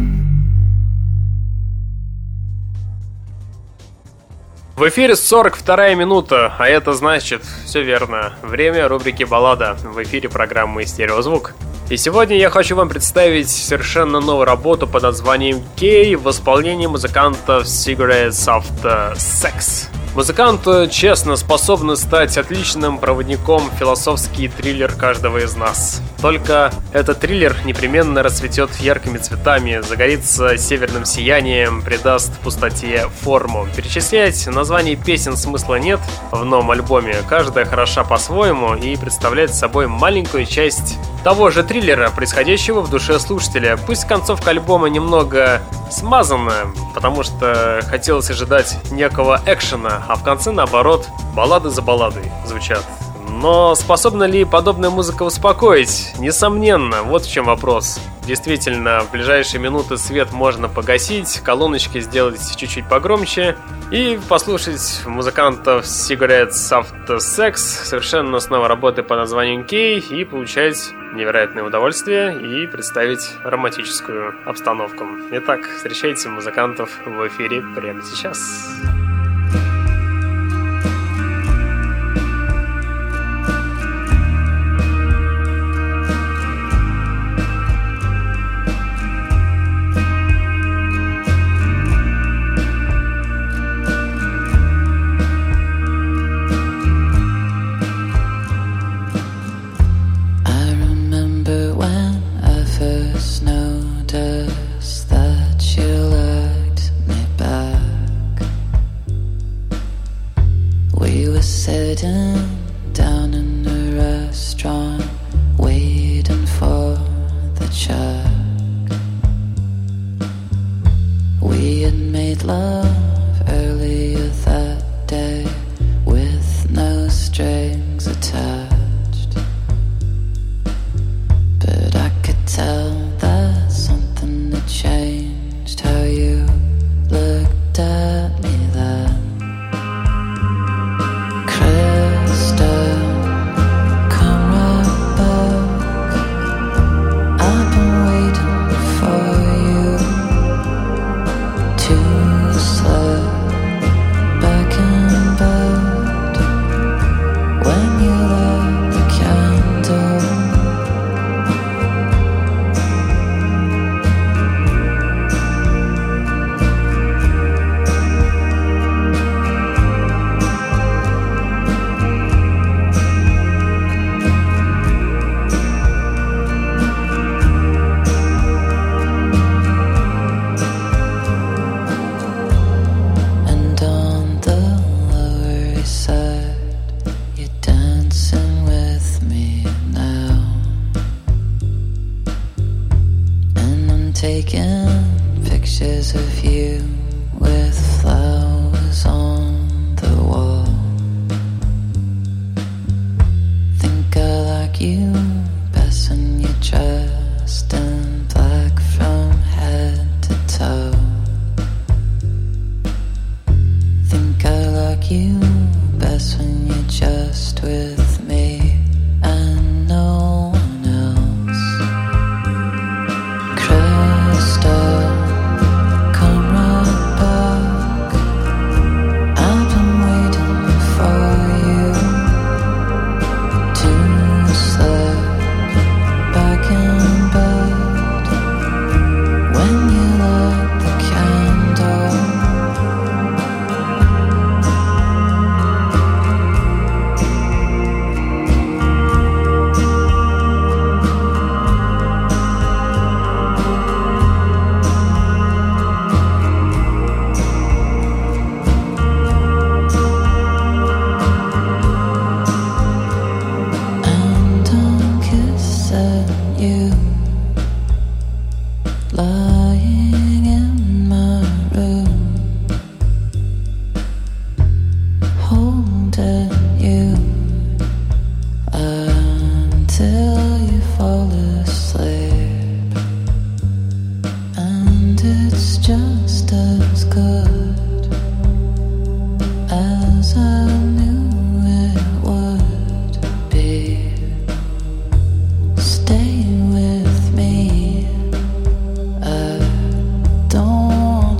В 4.75 4.89
эфире 4.89 5.15
42 5.15 5.95
минута, 5.95 6.55
а 6.59 6.67
это 6.67 6.93
значит, 6.93 7.43
все 7.65 7.85
верно, 7.85 8.33
время 8.43 8.89
рубрики 8.89 9.23
«Баллада» 9.23 9.77
в 9.85 10.03
эфире 10.03 10.29
программы 10.29 10.87
«Стереозвук». 10.87 11.55
И 11.89 11.97
сегодня 11.97 12.37
я 12.37 12.51
хочу 12.51 12.75
вам 12.75 12.89
представить 12.89 13.49
совершенно 13.49 14.19
новую 14.19 14.47
работу 14.47 14.89
под 14.89 15.05
названием 15.05 15.63
«Кей» 15.77 16.17
в 16.17 16.29
исполнении 16.29 16.89
музыкантов 16.89 17.63
Cigarettes 17.63 18.49
After 18.49 19.15
Sex. 19.15 19.89
Музыкант 20.15 20.69
честно 20.91 21.37
способен 21.37 21.97
стать 21.97 22.37
отличным 22.37 22.99
проводником 22.99 23.71
философский 23.79 24.49
триллер 24.49 24.93
каждого 24.93 25.39
из 25.39 25.57
нас. 25.57 26.03
Только 26.21 26.71
этот 26.93 27.21
триллер 27.21 27.57
непременно 27.65 28.23
расцветет 28.23 28.77
яркими 28.77 29.17
цветами, 29.17 29.81
загорится 29.81 30.59
северным 30.59 31.07
сиянием, 31.07 31.81
придаст 31.81 32.39
пустоте 32.41 33.09
форму. 33.23 33.67
Перечислять 33.75 34.47
названий 34.49 34.97
песен 34.97 35.35
смысла 35.35 35.77
нет 35.77 36.01
в 36.31 36.45
новом 36.45 36.71
альбоме. 36.73 37.17
Каждая 37.27 37.65
хороша 37.65 38.05
по-своему 38.05 38.75
и 38.75 38.95
представляет 38.97 39.55
собой 39.55 39.87
маленькую 39.87 40.45
часть 40.45 40.99
того 41.23 41.51
же 41.51 41.63
триллера, 41.63 42.11
происходящего 42.11 42.81
в 42.81 42.91
душе 42.91 43.19
слушателя. 43.19 43.79
Пусть 43.87 44.07
концовка 44.07 44.51
альбома 44.51 44.89
немного 44.89 45.63
смазанная, 45.91 46.67
потому 46.95 47.23
что 47.23 47.81
хотелось 47.89 48.31
ожидать 48.31 48.77
некого 48.91 49.41
экшена, 49.47 50.05
а 50.09 50.17
в 50.17 50.25
конце, 50.25 50.51
наоборот, 50.51 51.09
баллады 51.35 51.71
за 51.71 51.83
балладой 51.83 52.31
звучат. 52.47 52.85
Но 53.29 53.75
способна 53.75 54.25
ли 54.25 54.45
подобная 54.45 54.91
музыка 54.91 55.23
успокоить? 55.23 56.13
Несомненно, 56.19 57.03
вот 57.03 57.25
в 57.25 57.31
чем 57.31 57.47
вопрос. 57.47 57.99
Действительно, 58.27 59.01
в 59.01 59.11
ближайшие 59.11 59.61
минуты 59.61 59.97
свет 59.97 60.33
можно 60.33 60.69
погасить, 60.69 61.41
колоночки 61.41 62.01
сделать 62.01 62.41
чуть-чуть 62.57 62.89
погромче 62.89 63.57
и 63.91 64.21
послушать 64.29 65.03
музыкантов 65.07 65.87
Cigarettes 65.87 66.71
After 66.71 67.17
Sex 67.17 67.57
совершенно 67.57 68.39
снова 68.39 68.69
работы 68.69 69.03
по 69.03 69.17
названию 69.17 69.65
Кей 69.65 69.99
и 69.99 70.25
получать 70.25 70.93
невероятное 71.13 71.63
удовольствие 71.63 72.41
и 72.41 72.67
представить 72.67 73.37
романтическую 73.45 74.35
обстановку. 74.45 75.07
Итак, 75.31 75.63
встречайте 75.77 76.29
музыкантов 76.29 76.91
в 77.05 77.29
эфире 77.29 77.63
прямо 77.75 78.03
сейчас. 78.03 78.83
back 78.85 79.02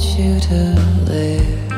want 0.03 0.19
you 0.19 0.41
to 0.41 0.55
live. 1.07 1.72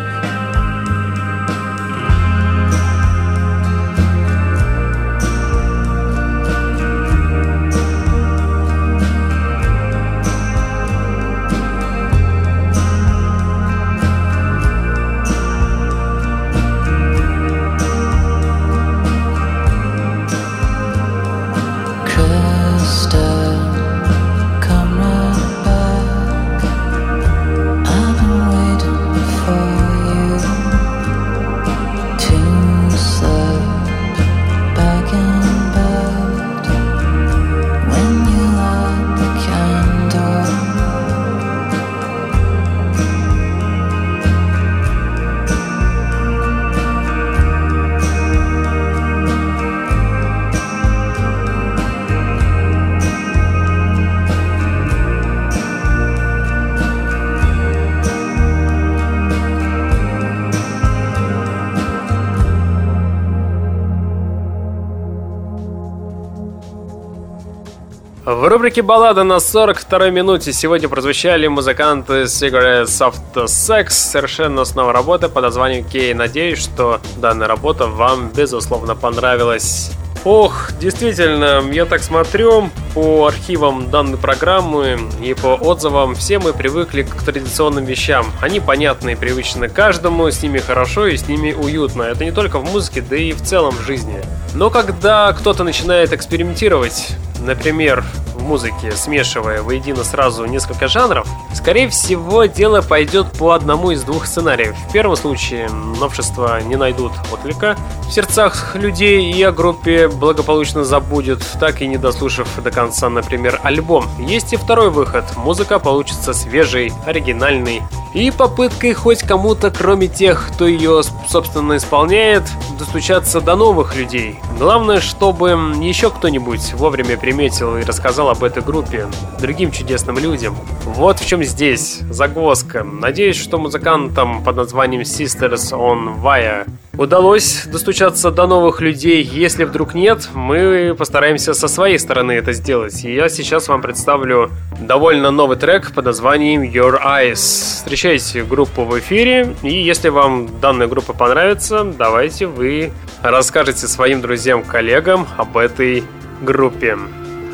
Рубрике 68.55 68.83
«Баллада» 68.83 69.25
на 69.25 69.39
42-й 69.39 70.13
минуте 70.13 70.53
сегодня 70.53 70.89
прозвучали 70.89 71.49
музыканты 71.49 72.23
Cigarettes 72.23 72.85
After 72.85 73.47
Sex. 73.47 73.91
Совершенно 73.91 74.65
снова 74.65 74.93
работа 74.93 75.29
под 75.29 75.43
названием 75.43 75.85
«Кей». 75.85 76.15
Надеюсь, 76.15 76.61
что 76.61 77.01
данная 77.17 77.49
работа 77.49 77.89
вам, 77.89 78.29
безусловно, 78.29 78.95
понравилась. 78.95 79.91
Ох, 80.25 80.71
действительно, 80.79 81.65
я 81.73 81.85
так 81.85 82.05
смотрю 82.05 82.71
по 82.95 83.27
архивам 83.27 83.91
данной 83.91 84.19
программы 84.19 85.01
и 85.21 85.35
по 85.35 85.57
отзывам, 85.57 86.15
все 86.15 86.39
мы 86.39 86.53
привыкли 86.53 87.03
к 87.03 87.25
традиционным 87.25 87.85
вещам. 87.85 88.27
Они 88.41 88.61
понятны 88.61 89.15
и 89.15 89.17
привычны 89.17 89.69
каждому, 89.69 90.31
с 90.31 90.41
ними 90.45 90.61
хорошо 90.61 91.09
и 91.09 91.17
с 91.17 91.27
ними 91.27 91.53
уютно. 91.53 92.05
Это 92.05 92.25
не 92.25 92.31
только 92.31 92.61
в 92.61 92.73
музыке, 92.73 93.01
да 93.03 93.17
и 93.17 93.33
в 93.33 93.43
целом 93.43 93.75
в 93.75 93.83
жизни. 93.83 94.23
Но 94.55 94.71
когда 94.71 95.33
кто-то 95.33 95.65
начинает 95.65 96.13
экспериментировать, 96.13 97.17
например, 97.41 98.05
в 98.45 98.47
музыке, 98.47 98.93
смешивая 98.93 99.63
воедино 99.63 100.05
сразу 100.05 100.45
несколько 100.45 100.87
жанров, 100.87 101.27
скорее 101.55 101.89
всего, 101.89 102.45
дело 102.45 102.83
пойдет 102.83 103.33
по 103.39 103.53
одному 103.53 103.91
из 103.91 104.03
двух 104.03 104.27
сценариев. 104.27 104.77
В 104.89 104.93
первом 104.93 105.17
случае 105.17 105.69
новшества 105.71 106.61
не 106.61 106.77
найдут 106.77 107.13
отклика 107.33 107.77
в 108.07 108.13
сердцах 108.13 108.77
людей 108.77 109.33
и 109.33 109.43
о 109.43 109.51
группе 109.51 110.09
благополучно 110.09 110.85
забудет, 110.85 111.43
так 111.59 111.81
и 111.81 111.87
не 111.87 111.97
дослушав 111.97 112.49
до 112.63 112.71
конца, 112.71 113.09
например, 113.09 113.59
альбом. 113.63 114.07
Есть 114.19 114.53
и 114.53 114.57
второй 114.57 114.91
выход. 114.91 115.25
Музыка 115.37 115.79
получится 115.79 116.35
свежей, 116.35 116.93
оригинальной 117.07 117.83
и 118.15 118.31
попыткой 118.31 118.95
хоть 118.95 119.23
кому-то, 119.23 119.71
кроме 119.71 120.07
тех, 120.07 120.51
кто 120.53 120.67
ее, 120.67 121.03
собственно, 121.29 121.77
исполняет, 121.77 122.45
достучаться 122.79 123.41
до 123.41 123.57
новых 123.57 123.97
людей. 123.97 124.39
Главное, 124.59 125.01
чтобы 125.01 125.51
еще 125.83 126.11
кто-нибудь 126.11 126.75
вовремя 126.75 127.19
приметил 127.19 127.77
и 127.77 127.83
рассказал 127.83 128.31
об 128.35 128.43
этой 128.43 128.63
группе 128.63 129.07
другим 129.41 129.71
чудесным 129.71 130.19
людям. 130.19 130.57
Вот 130.85 131.19
в 131.21 131.27
чем 131.27 131.43
здесь 131.45 132.01
загвоздка. 132.11 132.85
Надеюсь, 132.85 133.41
что 133.41 133.59
музыкантам 133.59 134.45
под 134.45 134.57
названием 134.57 135.03
Sisters 135.03 135.73
on 135.73 136.21
Via 136.23 136.69
удалось 136.97 137.65
достучаться 137.67 138.31
до 138.31 138.47
новых 138.47 138.81
людей. 138.81 139.23
Если 139.23 139.65
вдруг 139.65 139.95
нет, 139.95 140.29
мы 140.35 140.95
постараемся 140.97 141.55
со 141.55 141.69
своей 141.69 141.99
стороны 141.99 142.33
это 142.33 142.53
сделать. 142.53 143.05
И 143.05 143.15
я 143.15 143.29
сейчас 143.29 143.69
вам 143.69 143.83
представлю 143.83 144.51
довольно 144.81 145.31
новый 145.31 145.57
трек 145.57 145.93
под 145.93 146.05
названием 146.05 146.63
Your 146.63 147.01
Eyes. 147.05 147.35
Встречайте 147.35 148.45
группу 148.45 148.85
в 148.85 148.99
эфире, 148.99 149.55
и 149.63 149.73
если 149.73 150.09
вам 150.09 150.49
данная 150.61 150.87
группа 150.87 151.13
понравится, 151.13 151.85
давайте 151.85 152.47
вы 152.47 152.93
расскажете 153.23 153.87
своим 153.87 154.21
друзьям, 154.21 154.63
коллегам 154.63 155.27
об 155.37 155.57
этой 155.57 156.05
группе. 156.43 156.97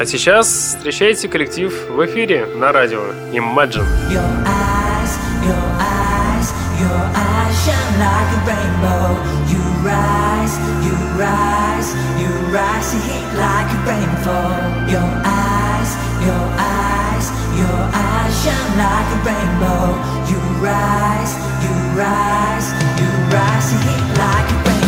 А 0.01 0.07
сейчас 0.07 0.49
встречайте 0.49 1.29
коллектив 1.29 1.71
в 1.91 2.07
эфире 2.07 2.47
на 2.47 2.73
радио 2.73 3.03
Imagine. 3.35 3.85
Your 4.09 4.25
eyes, 4.47 5.13
your 5.45 5.61
eyes, 5.77 6.49
your 6.81 7.01
eyes 7.13 7.55
shine 7.67 7.99
like 8.01 8.31
a 8.33 8.41
rainbow. 8.49 9.13
You 9.53 9.61
rise, 9.85 10.57
you 10.81 10.97
rise, 11.21 11.93
you 12.19 12.31
rise 12.51 12.93
to 12.93 12.97
heat 12.97 13.29
like 13.37 13.69
a 13.69 13.81
rainfall. 13.85 14.57
Your 14.89 15.11
eyes, 15.23 15.91
your 16.25 16.47
eyes, 16.57 17.27
your 17.61 17.81
eyes 17.93 18.33
shine 18.43 18.73
like 18.81 19.09
a 19.13 19.21
rainbow. 19.29 19.85
You 20.31 20.41
rise, 20.65 21.37
you 21.61 21.75
rise, 22.01 22.73
you 22.97 23.09
rise 23.37 23.69
to 23.69 23.77
heat 23.85 24.19
like 24.19 24.51
a 24.51 24.80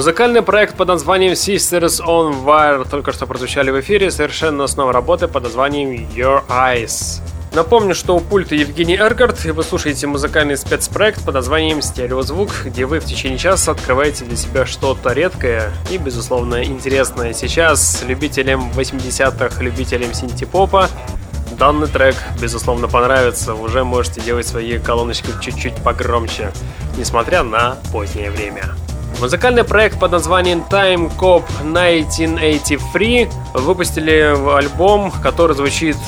Музыкальный 0.00 0.40
проект 0.40 0.78
под 0.78 0.88
названием 0.88 1.32
Sisters 1.32 2.00
on 2.02 2.42
Wire 2.42 2.88
только 2.88 3.12
что 3.12 3.26
прозвучали 3.26 3.70
в 3.70 3.78
эфире, 3.80 4.10
совершенно 4.10 4.66
снова 4.66 4.94
работы 4.94 5.28
под 5.28 5.42
названием 5.42 5.90
Your 5.90 6.42
Eyes. 6.48 7.20
Напомню, 7.52 7.94
что 7.94 8.16
у 8.16 8.20
пульта 8.20 8.54
Евгений 8.54 8.96
Эргард, 8.96 9.44
и 9.44 9.50
вы 9.50 9.62
слушаете 9.62 10.06
музыкальный 10.06 10.56
спецпроект 10.56 11.22
под 11.22 11.34
названием 11.34 11.82
«Стереозвук», 11.82 12.48
где 12.64 12.86
вы 12.86 12.98
в 13.00 13.04
течение 13.04 13.36
часа 13.36 13.72
открываете 13.72 14.24
для 14.24 14.36
себя 14.38 14.64
что-то 14.64 15.12
редкое 15.12 15.70
и, 15.90 15.98
безусловно, 15.98 16.64
интересное. 16.64 17.34
Сейчас 17.34 18.02
любителям 18.02 18.72
80-х, 18.74 19.62
любителям 19.62 20.14
синтепопа 20.14 20.88
данный 21.58 21.88
трек, 21.88 22.16
безусловно, 22.40 22.88
понравится. 22.88 23.52
Уже 23.54 23.84
можете 23.84 24.22
делать 24.22 24.46
свои 24.46 24.78
колоночки 24.78 25.28
чуть-чуть 25.42 25.74
погромче, 25.74 26.52
несмотря 26.96 27.42
на 27.42 27.76
позднее 27.92 28.30
время. 28.30 28.64
Музыкальный 29.20 29.64
проект 29.64 29.98
под 29.98 30.12
названием 30.12 30.64
Time 30.70 31.14
Cop 31.14 31.44
1983 31.60 33.28
выпустили 33.52 34.34
альбом, 34.56 35.12
который 35.22 35.54
звучит 35.54 35.98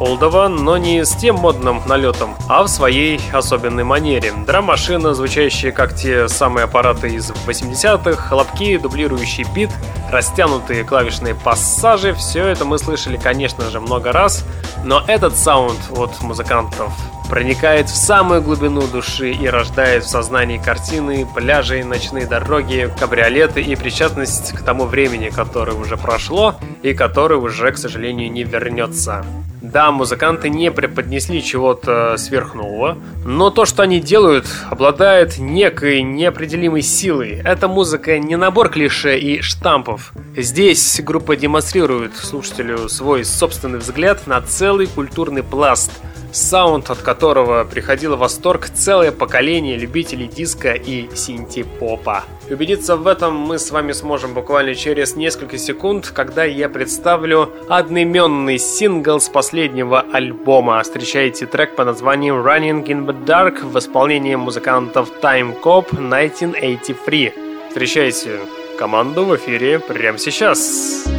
олдово, 0.00 0.48
но 0.48 0.76
не 0.76 1.04
с 1.04 1.14
тем 1.14 1.36
модным 1.36 1.82
налетом, 1.86 2.34
а 2.48 2.62
в 2.62 2.68
своей 2.68 3.20
особенной 3.32 3.84
манере. 3.84 4.32
Драм-машина, 4.46 5.14
звучащая 5.14 5.72
как 5.72 5.94
те 5.94 6.28
самые 6.28 6.64
аппараты 6.64 7.08
из 7.08 7.30
80-х, 7.30 8.16
хлопки, 8.16 8.76
дублирующий 8.76 9.44
бит, 9.54 9.70
растянутые 10.10 10.84
клавишные 10.84 11.34
пассажи, 11.34 12.14
все 12.14 12.46
это 12.46 12.64
мы 12.64 12.78
слышали, 12.78 13.16
конечно 13.16 13.70
же, 13.70 13.80
много 13.80 14.12
раз, 14.12 14.44
но 14.84 15.02
этот 15.06 15.36
саунд 15.36 15.78
от 15.96 16.20
музыкантов 16.20 16.92
проникает 17.28 17.88
в 17.88 17.96
самую 17.96 18.42
глубину 18.42 18.86
души 18.86 19.32
и 19.32 19.48
рождает 19.48 20.04
в 20.04 20.08
сознании 20.08 20.58
картины, 20.58 21.26
пляжи, 21.34 21.82
ночные 21.82 22.26
дороги, 22.26 22.88
кабриолеты 22.98 23.60
и 23.62 23.74
причастность 23.74 24.52
к 24.52 24.62
тому 24.62 24.84
времени, 24.84 25.30
которое 25.30 25.76
уже 25.76 25.96
прошло 25.96 26.54
и 26.82 26.94
которое 26.94 27.40
уже, 27.40 27.72
к 27.72 27.78
сожалению, 27.78 28.30
не 28.30 28.44
вернется. 28.44 29.24
Да, 29.72 29.90
музыканты 29.90 30.48
не 30.48 30.70
преподнесли 30.70 31.42
чего-то 31.42 32.16
сверхнового, 32.18 32.96
но 33.24 33.50
то, 33.50 33.64
что 33.64 33.82
они 33.82 33.98
делают, 33.98 34.46
обладает 34.70 35.38
некой 35.38 36.02
неопределимой 36.02 36.82
силой. 36.82 37.42
Эта 37.44 37.66
музыка 37.66 38.16
не 38.20 38.36
набор 38.36 38.68
клише 38.68 39.18
и 39.18 39.40
штампов. 39.40 40.12
Здесь 40.36 41.00
группа 41.02 41.34
демонстрирует 41.34 42.14
слушателю 42.16 42.88
свой 42.88 43.24
собственный 43.24 43.80
взгляд 43.80 44.28
на 44.28 44.40
целый 44.40 44.86
культурный 44.86 45.42
пласт– 45.42 45.90
саунд 46.36 46.90
от 46.90 46.98
которого 46.98 47.64
приходило 47.64 48.16
восторг 48.16 48.68
целое 48.68 49.10
поколение 49.10 49.76
любителей 49.76 50.28
диска 50.28 50.72
и 50.72 51.08
синти-попа. 51.14 52.24
Убедиться 52.50 52.96
в 52.96 53.06
этом 53.06 53.34
мы 53.34 53.58
с 53.58 53.70
вами 53.70 53.92
сможем 53.92 54.34
буквально 54.34 54.74
через 54.74 55.16
несколько 55.16 55.58
секунд, 55.58 56.12
когда 56.14 56.44
я 56.44 56.68
представлю 56.68 57.50
одноименный 57.68 58.58
сингл 58.58 59.18
с 59.18 59.28
последнего 59.28 60.00
альбома. 60.12 60.82
Встречайте 60.82 61.46
трек 61.46 61.74
по 61.74 61.84
названию 61.84 62.36
Running 62.36 62.84
in 62.84 63.06
the 63.06 63.24
Dark 63.24 63.64
в 63.64 63.76
исполнении 63.78 64.34
музыкантов 64.34 65.10
Time 65.22 65.60
Cop 65.60 65.88
1983. 65.92 67.34
Встречайте 67.68 68.40
команду 68.78 69.24
в 69.24 69.34
эфире 69.36 69.78
прямо 69.80 70.18
сейчас. 70.18 71.15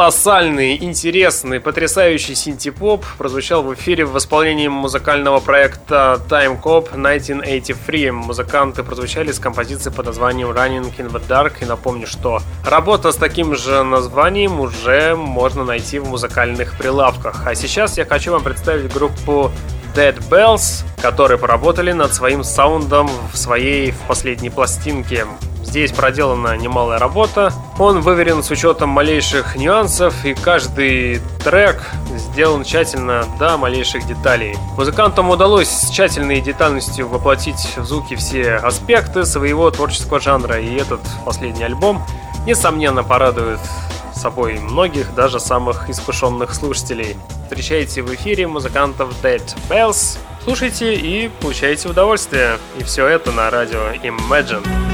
Колоссальный, 0.00 0.82
интересный, 0.82 1.60
потрясающий 1.60 2.34
синтепоп 2.34 3.04
прозвучал 3.18 3.62
в 3.62 3.74
эфире 3.74 4.06
в 4.06 4.16
исполнении 4.16 4.66
музыкального 4.66 5.40
проекта 5.40 6.18
Time 6.26 6.58
Cop 6.58 6.88
1983. 6.92 8.10
Музыканты 8.10 8.82
прозвучали 8.82 9.30
с 9.30 9.38
композицией 9.38 9.94
под 9.94 10.06
названием 10.06 10.48
Running 10.52 10.96
in 10.96 11.10
the 11.12 11.22
Dark. 11.28 11.56
И 11.60 11.66
напомню, 11.66 12.06
что 12.06 12.40
работа 12.64 13.12
с 13.12 13.16
таким 13.16 13.54
же 13.54 13.82
названием 13.82 14.58
уже 14.58 15.16
можно 15.16 15.64
найти 15.64 15.98
в 15.98 16.08
музыкальных 16.08 16.78
прилавках. 16.78 17.46
А 17.46 17.54
сейчас 17.54 17.98
я 17.98 18.06
хочу 18.06 18.32
вам 18.32 18.42
представить 18.42 18.90
группу 18.90 19.52
Dead 19.94 20.16
Bells, 20.30 20.82
которые 21.02 21.36
поработали 21.36 21.92
над 21.92 22.14
своим 22.14 22.42
саундом 22.42 23.10
в 23.34 23.36
своей 23.36 23.90
в 23.90 23.98
последней 24.08 24.48
пластинке. 24.48 25.26
Здесь 25.70 25.92
проделана 25.92 26.56
немалая 26.56 26.98
работа. 26.98 27.52
Он 27.78 28.00
выверен 28.00 28.42
с 28.42 28.50
учетом 28.50 28.88
малейших 28.88 29.54
нюансов, 29.54 30.24
и 30.24 30.34
каждый 30.34 31.20
трек 31.44 31.80
сделан 32.16 32.64
тщательно 32.64 33.24
до 33.38 33.56
малейших 33.56 34.04
деталей. 34.04 34.56
Музыкантам 34.76 35.30
удалось 35.30 35.68
с 35.68 35.90
тщательной 35.90 36.40
детальностью 36.40 37.06
воплотить 37.06 37.76
в 37.76 37.84
звуки 37.84 38.16
все 38.16 38.56
аспекты 38.56 39.24
своего 39.24 39.70
творческого 39.70 40.18
жанра, 40.18 40.58
и 40.58 40.74
этот 40.74 41.02
последний 41.24 41.62
альбом, 41.62 42.02
несомненно, 42.46 43.04
порадует 43.04 43.60
собой 44.12 44.58
многих, 44.58 45.14
даже 45.14 45.38
самых 45.38 45.88
искушенных 45.88 46.52
слушателей. 46.52 47.16
Встречайте 47.44 48.02
в 48.02 48.12
эфире 48.12 48.48
музыкантов 48.48 49.10
Dead 49.22 49.42
Bells, 49.68 50.18
слушайте 50.42 50.96
и 50.96 51.30
получайте 51.40 51.88
удовольствие. 51.88 52.58
И 52.76 52.82
все 52.82 53.06
это 53.06 53.30
на 53.30 53.50
радио 53.50 53.92
Imagine. 54.02 54.89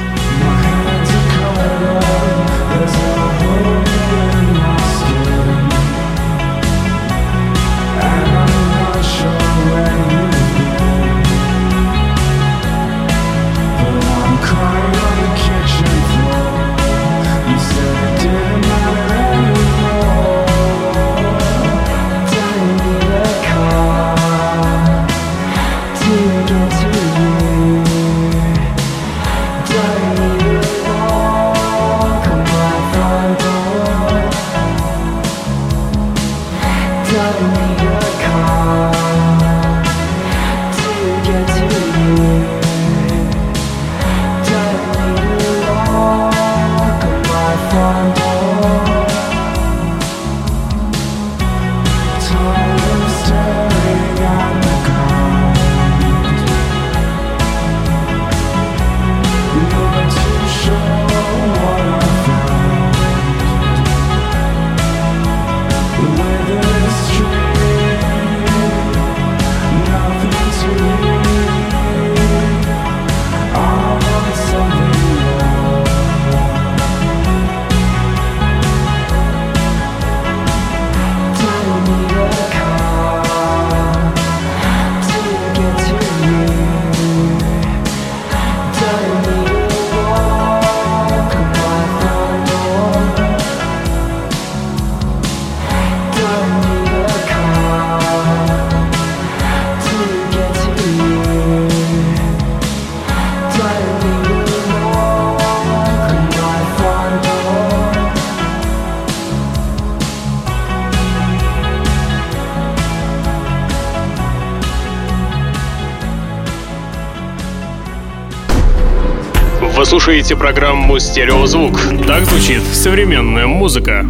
Слушаете 119.97 120.37
программу 120.37 120.99
«Стереозвук». 120.99 121.73
Так 122.07 122.25
звучит 122.27 122.63
современная 122.63 123.47
музыка. 123.47 124.05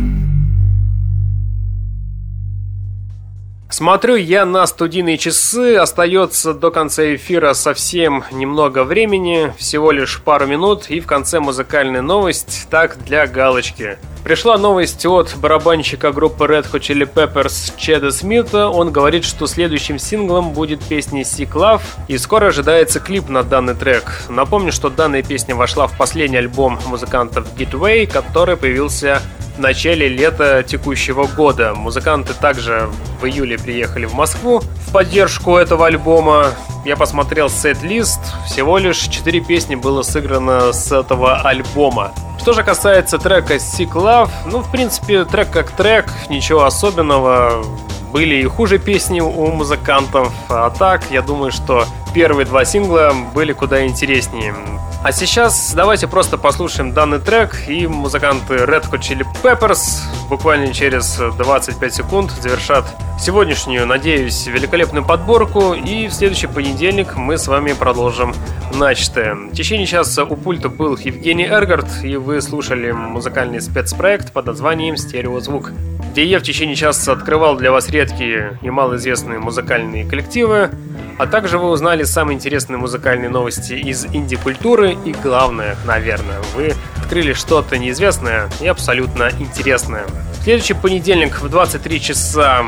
Смотрю 3.71 4.17
я 4.17 4.45
на 4.45 4.67
студийные 4.67 5.17
часы, 5.17 5.77
остается 5.77 6.55
до 6.55 6.73
конца 6.73 7.15
эфира 7.15 7.53
совсем 7.53 8.25
немного 8.33 8.83
времени, 8.83 9.53
всего 9.59 9.93
лишь 9.93 10.21
пару 10.21 10.49
минут, 10.49 10.87
и 10.89 10.99
в 10.99 11.07
конце 11.07 11.39
музыкальная 11.39 12.03
новость, 12.03 12.67
так 12.69 12.99
для 13.05 13.29
галочки. 13.29 13.97
Пришла 14.27 14.59
новость 14.59 15.07
от 15.07 15.37
барабанщика 15.37 16.11
группы 16.11 16.47
Red 16.47 16.69
Hot 16.73 16.81
Chili 16.81 17.09
Peppers 17.09 17.73
Чеда 17.77 18.11
Смита. 18.11 18.69
Он 18.69 18.91
говорит, 18.91 19.25
что 19.25 19.47
следующим 19.47 20.01
синглом 20.01 20.51
будет 20.51 20.83
песня 20.83 21.23
Sick 21.23 21.53
Love, 21.53 21.83
и 22.09 22.19
скоро 22.19 22.49
ожидается 22.49 22.99
клип 22.99 23.29
на 23.29 23.45
данный 23.45 23.77
трек. 23.77 24.23
Напомню, 24.29 24.73
что 24.73 24.91
данная 24.91 25.23
песня 25.23 25.55
вошла 25.55 25.87
в 25.87 25.97
последний 25.97 26.39
альбом 26.39 26.77
музыкантов 26.87 27.47
Getaway, 27.57 28.09
который 28.09 28.57
появился 28.57 29.23
в 29.57 29.61
начале 29.61 30.09
лета 30.09 30.65
текущего 30.67 31.29
года. 31.29 31.75
Музыканты 31.75 32.35
также 32.35 32.91
в 33.21 33.27
июле 33.27 33.57
приехали 33.59 34.07
в 34.07 34.15
Москву 34.15 34.59
в 34.59 34.93
поддержку 34.93 35.57
этого 35.57 35.87
альбома. 35.87 36.49
Я 36.85 36.97
посмотрел 36.97 37.49
сет-лист, 37.49 38.19
всего 38.45 38.79
лишь 38.79 38.99
4 38.99 39.41
песни 39.43 39.77
было 39.77 40.03
сыграно 40.03 40.73
с 40.73 40.91
этого 40.91 41.43
альбома. 41.43 42.13
Что 42.47 42.53
же 42.53 42.63
касается 42.63 43.19
трека 43.19 43.57
Sick 43.57 43.93
Love, 43.95 44.16
ну, 44.47 44.61
в 44.61 44.71
принципе, 44.71 45.25
трек 45.25 45.51
как 45.51 45.71
трек, 45.71 46.07
ничего 46.29 46.65
особенного. 46.65 47.65
Были 48.13 48.37
и 48.37 48.45
хуже 48.45 48.79
песни 48.79 49.21
у 49.21 49.47
музыкантов, 49.49 50.33
а 50.49 50.71
так, 50.71 51.03
я 51.11 51.23
думаю, 51.23 51.53
что 51.53 51.85
первые 52.15 52.47
два 52.47 52.65
сингла 52.65 53.13
были 53.35 53.53
куда 53.53 53.85
интереснее. 53.85 54.55
А 55.07 55.13
сейчас 55.13 55.73
давайте 55.73 56.09
просто 56.09 56.37
послушаем 56.37 56.93
данный 56.93 57.21
трек, 57.21 57.69
и 57.69 57.87
музыканты 57.87 58.55
Red 58.55 58.91
Hot 58.91 58.99
Chili 58.99 59.25
Peppers 59.41 60.01
буквально 60.29 60.75
через 60.75 61.21
25 61.39 61.95
секунд 61.95 62.33
завершат 62.33 62.85
сегодняшнюю, 63.21 63.87
надеюсь, 63.87 64.49
великолепную 64.49 65.05
подборку, 65.05 65.75
и 65.75 66.09
в 66.09 66.13
следующий 66.13 66.49
понедельник 66.49 67.15
мы 67.15 67.39
с 67.39 67.47
вами 67.47 67.73
продолжим 67.73 68.35
начатое. 68.75 69.37
В 69.37 69.53
течение 69.53 69.87
часа 69.87 70.25
у 70.25 70.35
пульта 70.35 70.69
был 70.69 70.97
Евгений 70.97 71.47
Эргард, 71.47 71.87
и 72.03 72.17
вы 72.17 72.41
слушали 72.41 72.91
музыкальный 72.91 73.61
спецпроект 73.61 74.33
под 74.33 74.47
названием 74.47 74.97
«Стереозвук», 74.97 75.71
где 76.11 76.25
я 76.25 76.41
в 76.41 76.43
течение 76.43 76.75
часа 76.75 77.13
открывал 77.13 77.57
для 77.57 77.71
вас 77.71 77.89
редкие 77.91 78.59
и 78.61 78.71
малоизвестные 78.71 79.39
музыкальные 79.39 80.05
коллективы, 80.05 80.71
а 81.19 81.27
также 81.27 81.59
вы 81.59 81.71
узнали 81.71 82.03
самые 82.03 82.37
интересные 82.37 82.77
музыкальные 82.77 83.31
новости 83.31 83.73
из 83.73 84.05
инди-культуры 84.05 84.96
и 85.05 85.13
главное, 85.13 85.77
наверное, 85.85 86.41
вы 86.55 86.75
открыли 86.97 87.33
что-то 87.33 87.79
неизвестное 87.79 88.49
и 88.61 88.67
абсолютно 88.67 89.31
интересное. 89.39 90.07
В 90.41 90.45
следующий 90.45 90.75
понедельник 90.75 91.41
в 91.41 91.49
23 91.49 92.01
часа 92.01 92.67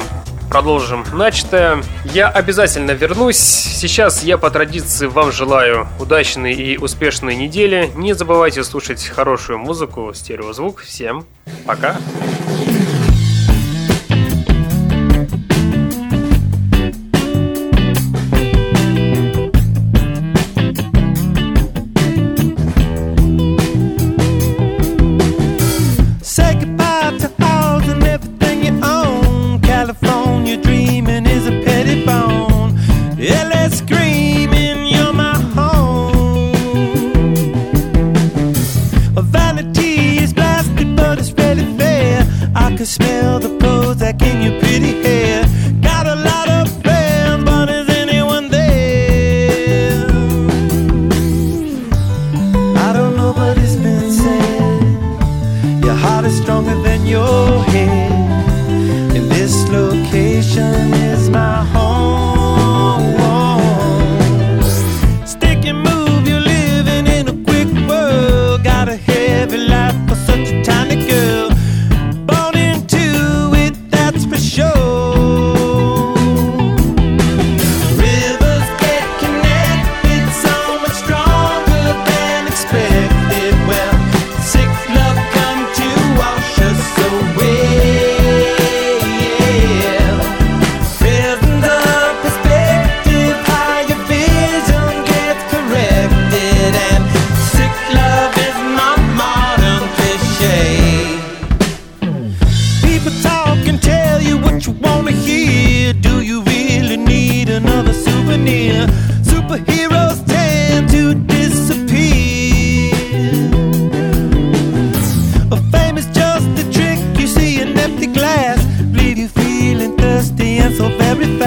продолжим 0.48 1.04
начатое. 1.12 1.82
Я 2.04 2.28
обязательно 2.28 2.92
вернусь. 2.92 3.36
Сейчас 3.36 4.22
я 4.22 4.38
по 4.38 4.50
традиции 4.50 5.06
вам 5.06 5.32
желаю 5.32 5.88
удачной 6.00 6.54
и 6.54 6.78
успешной 6.78 7.36
недели. 7.36 7.90
Не 7.94 8.14
забывайте 8.14 8.64
слушать 8.64 9.04
хорошую 9.06 9.58
музыку, 9.58 10.12
стереозвук. 10.14 10.80
Всем 10.80 11.26
пока! 11.66 11.96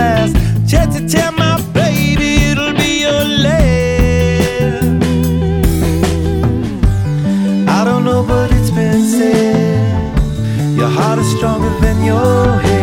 last 0.01 0.33
chance 0.69 0.91
to 0.97 1.01
tell 1.15 1.31
my 1.45 1.55
baby 1.79 2.29
it'll 2.49 2.75
be 2.83 2.91
your 3.05 3.23
last. 3.45 4.85
I 7.77 7.79
don't 7.87 8.03
know, 8.07 8.21
but 8.31 8.47
it's 8.57 8.71
been 8.79 9.03
said 9.15 10.77
your 10.79 10.91
heart 10.97 11.19
is 11.23 11.29
stronger 11.37 11.71
than 11.83 11.97
your 12.11 12.45
head. 12.65 12.80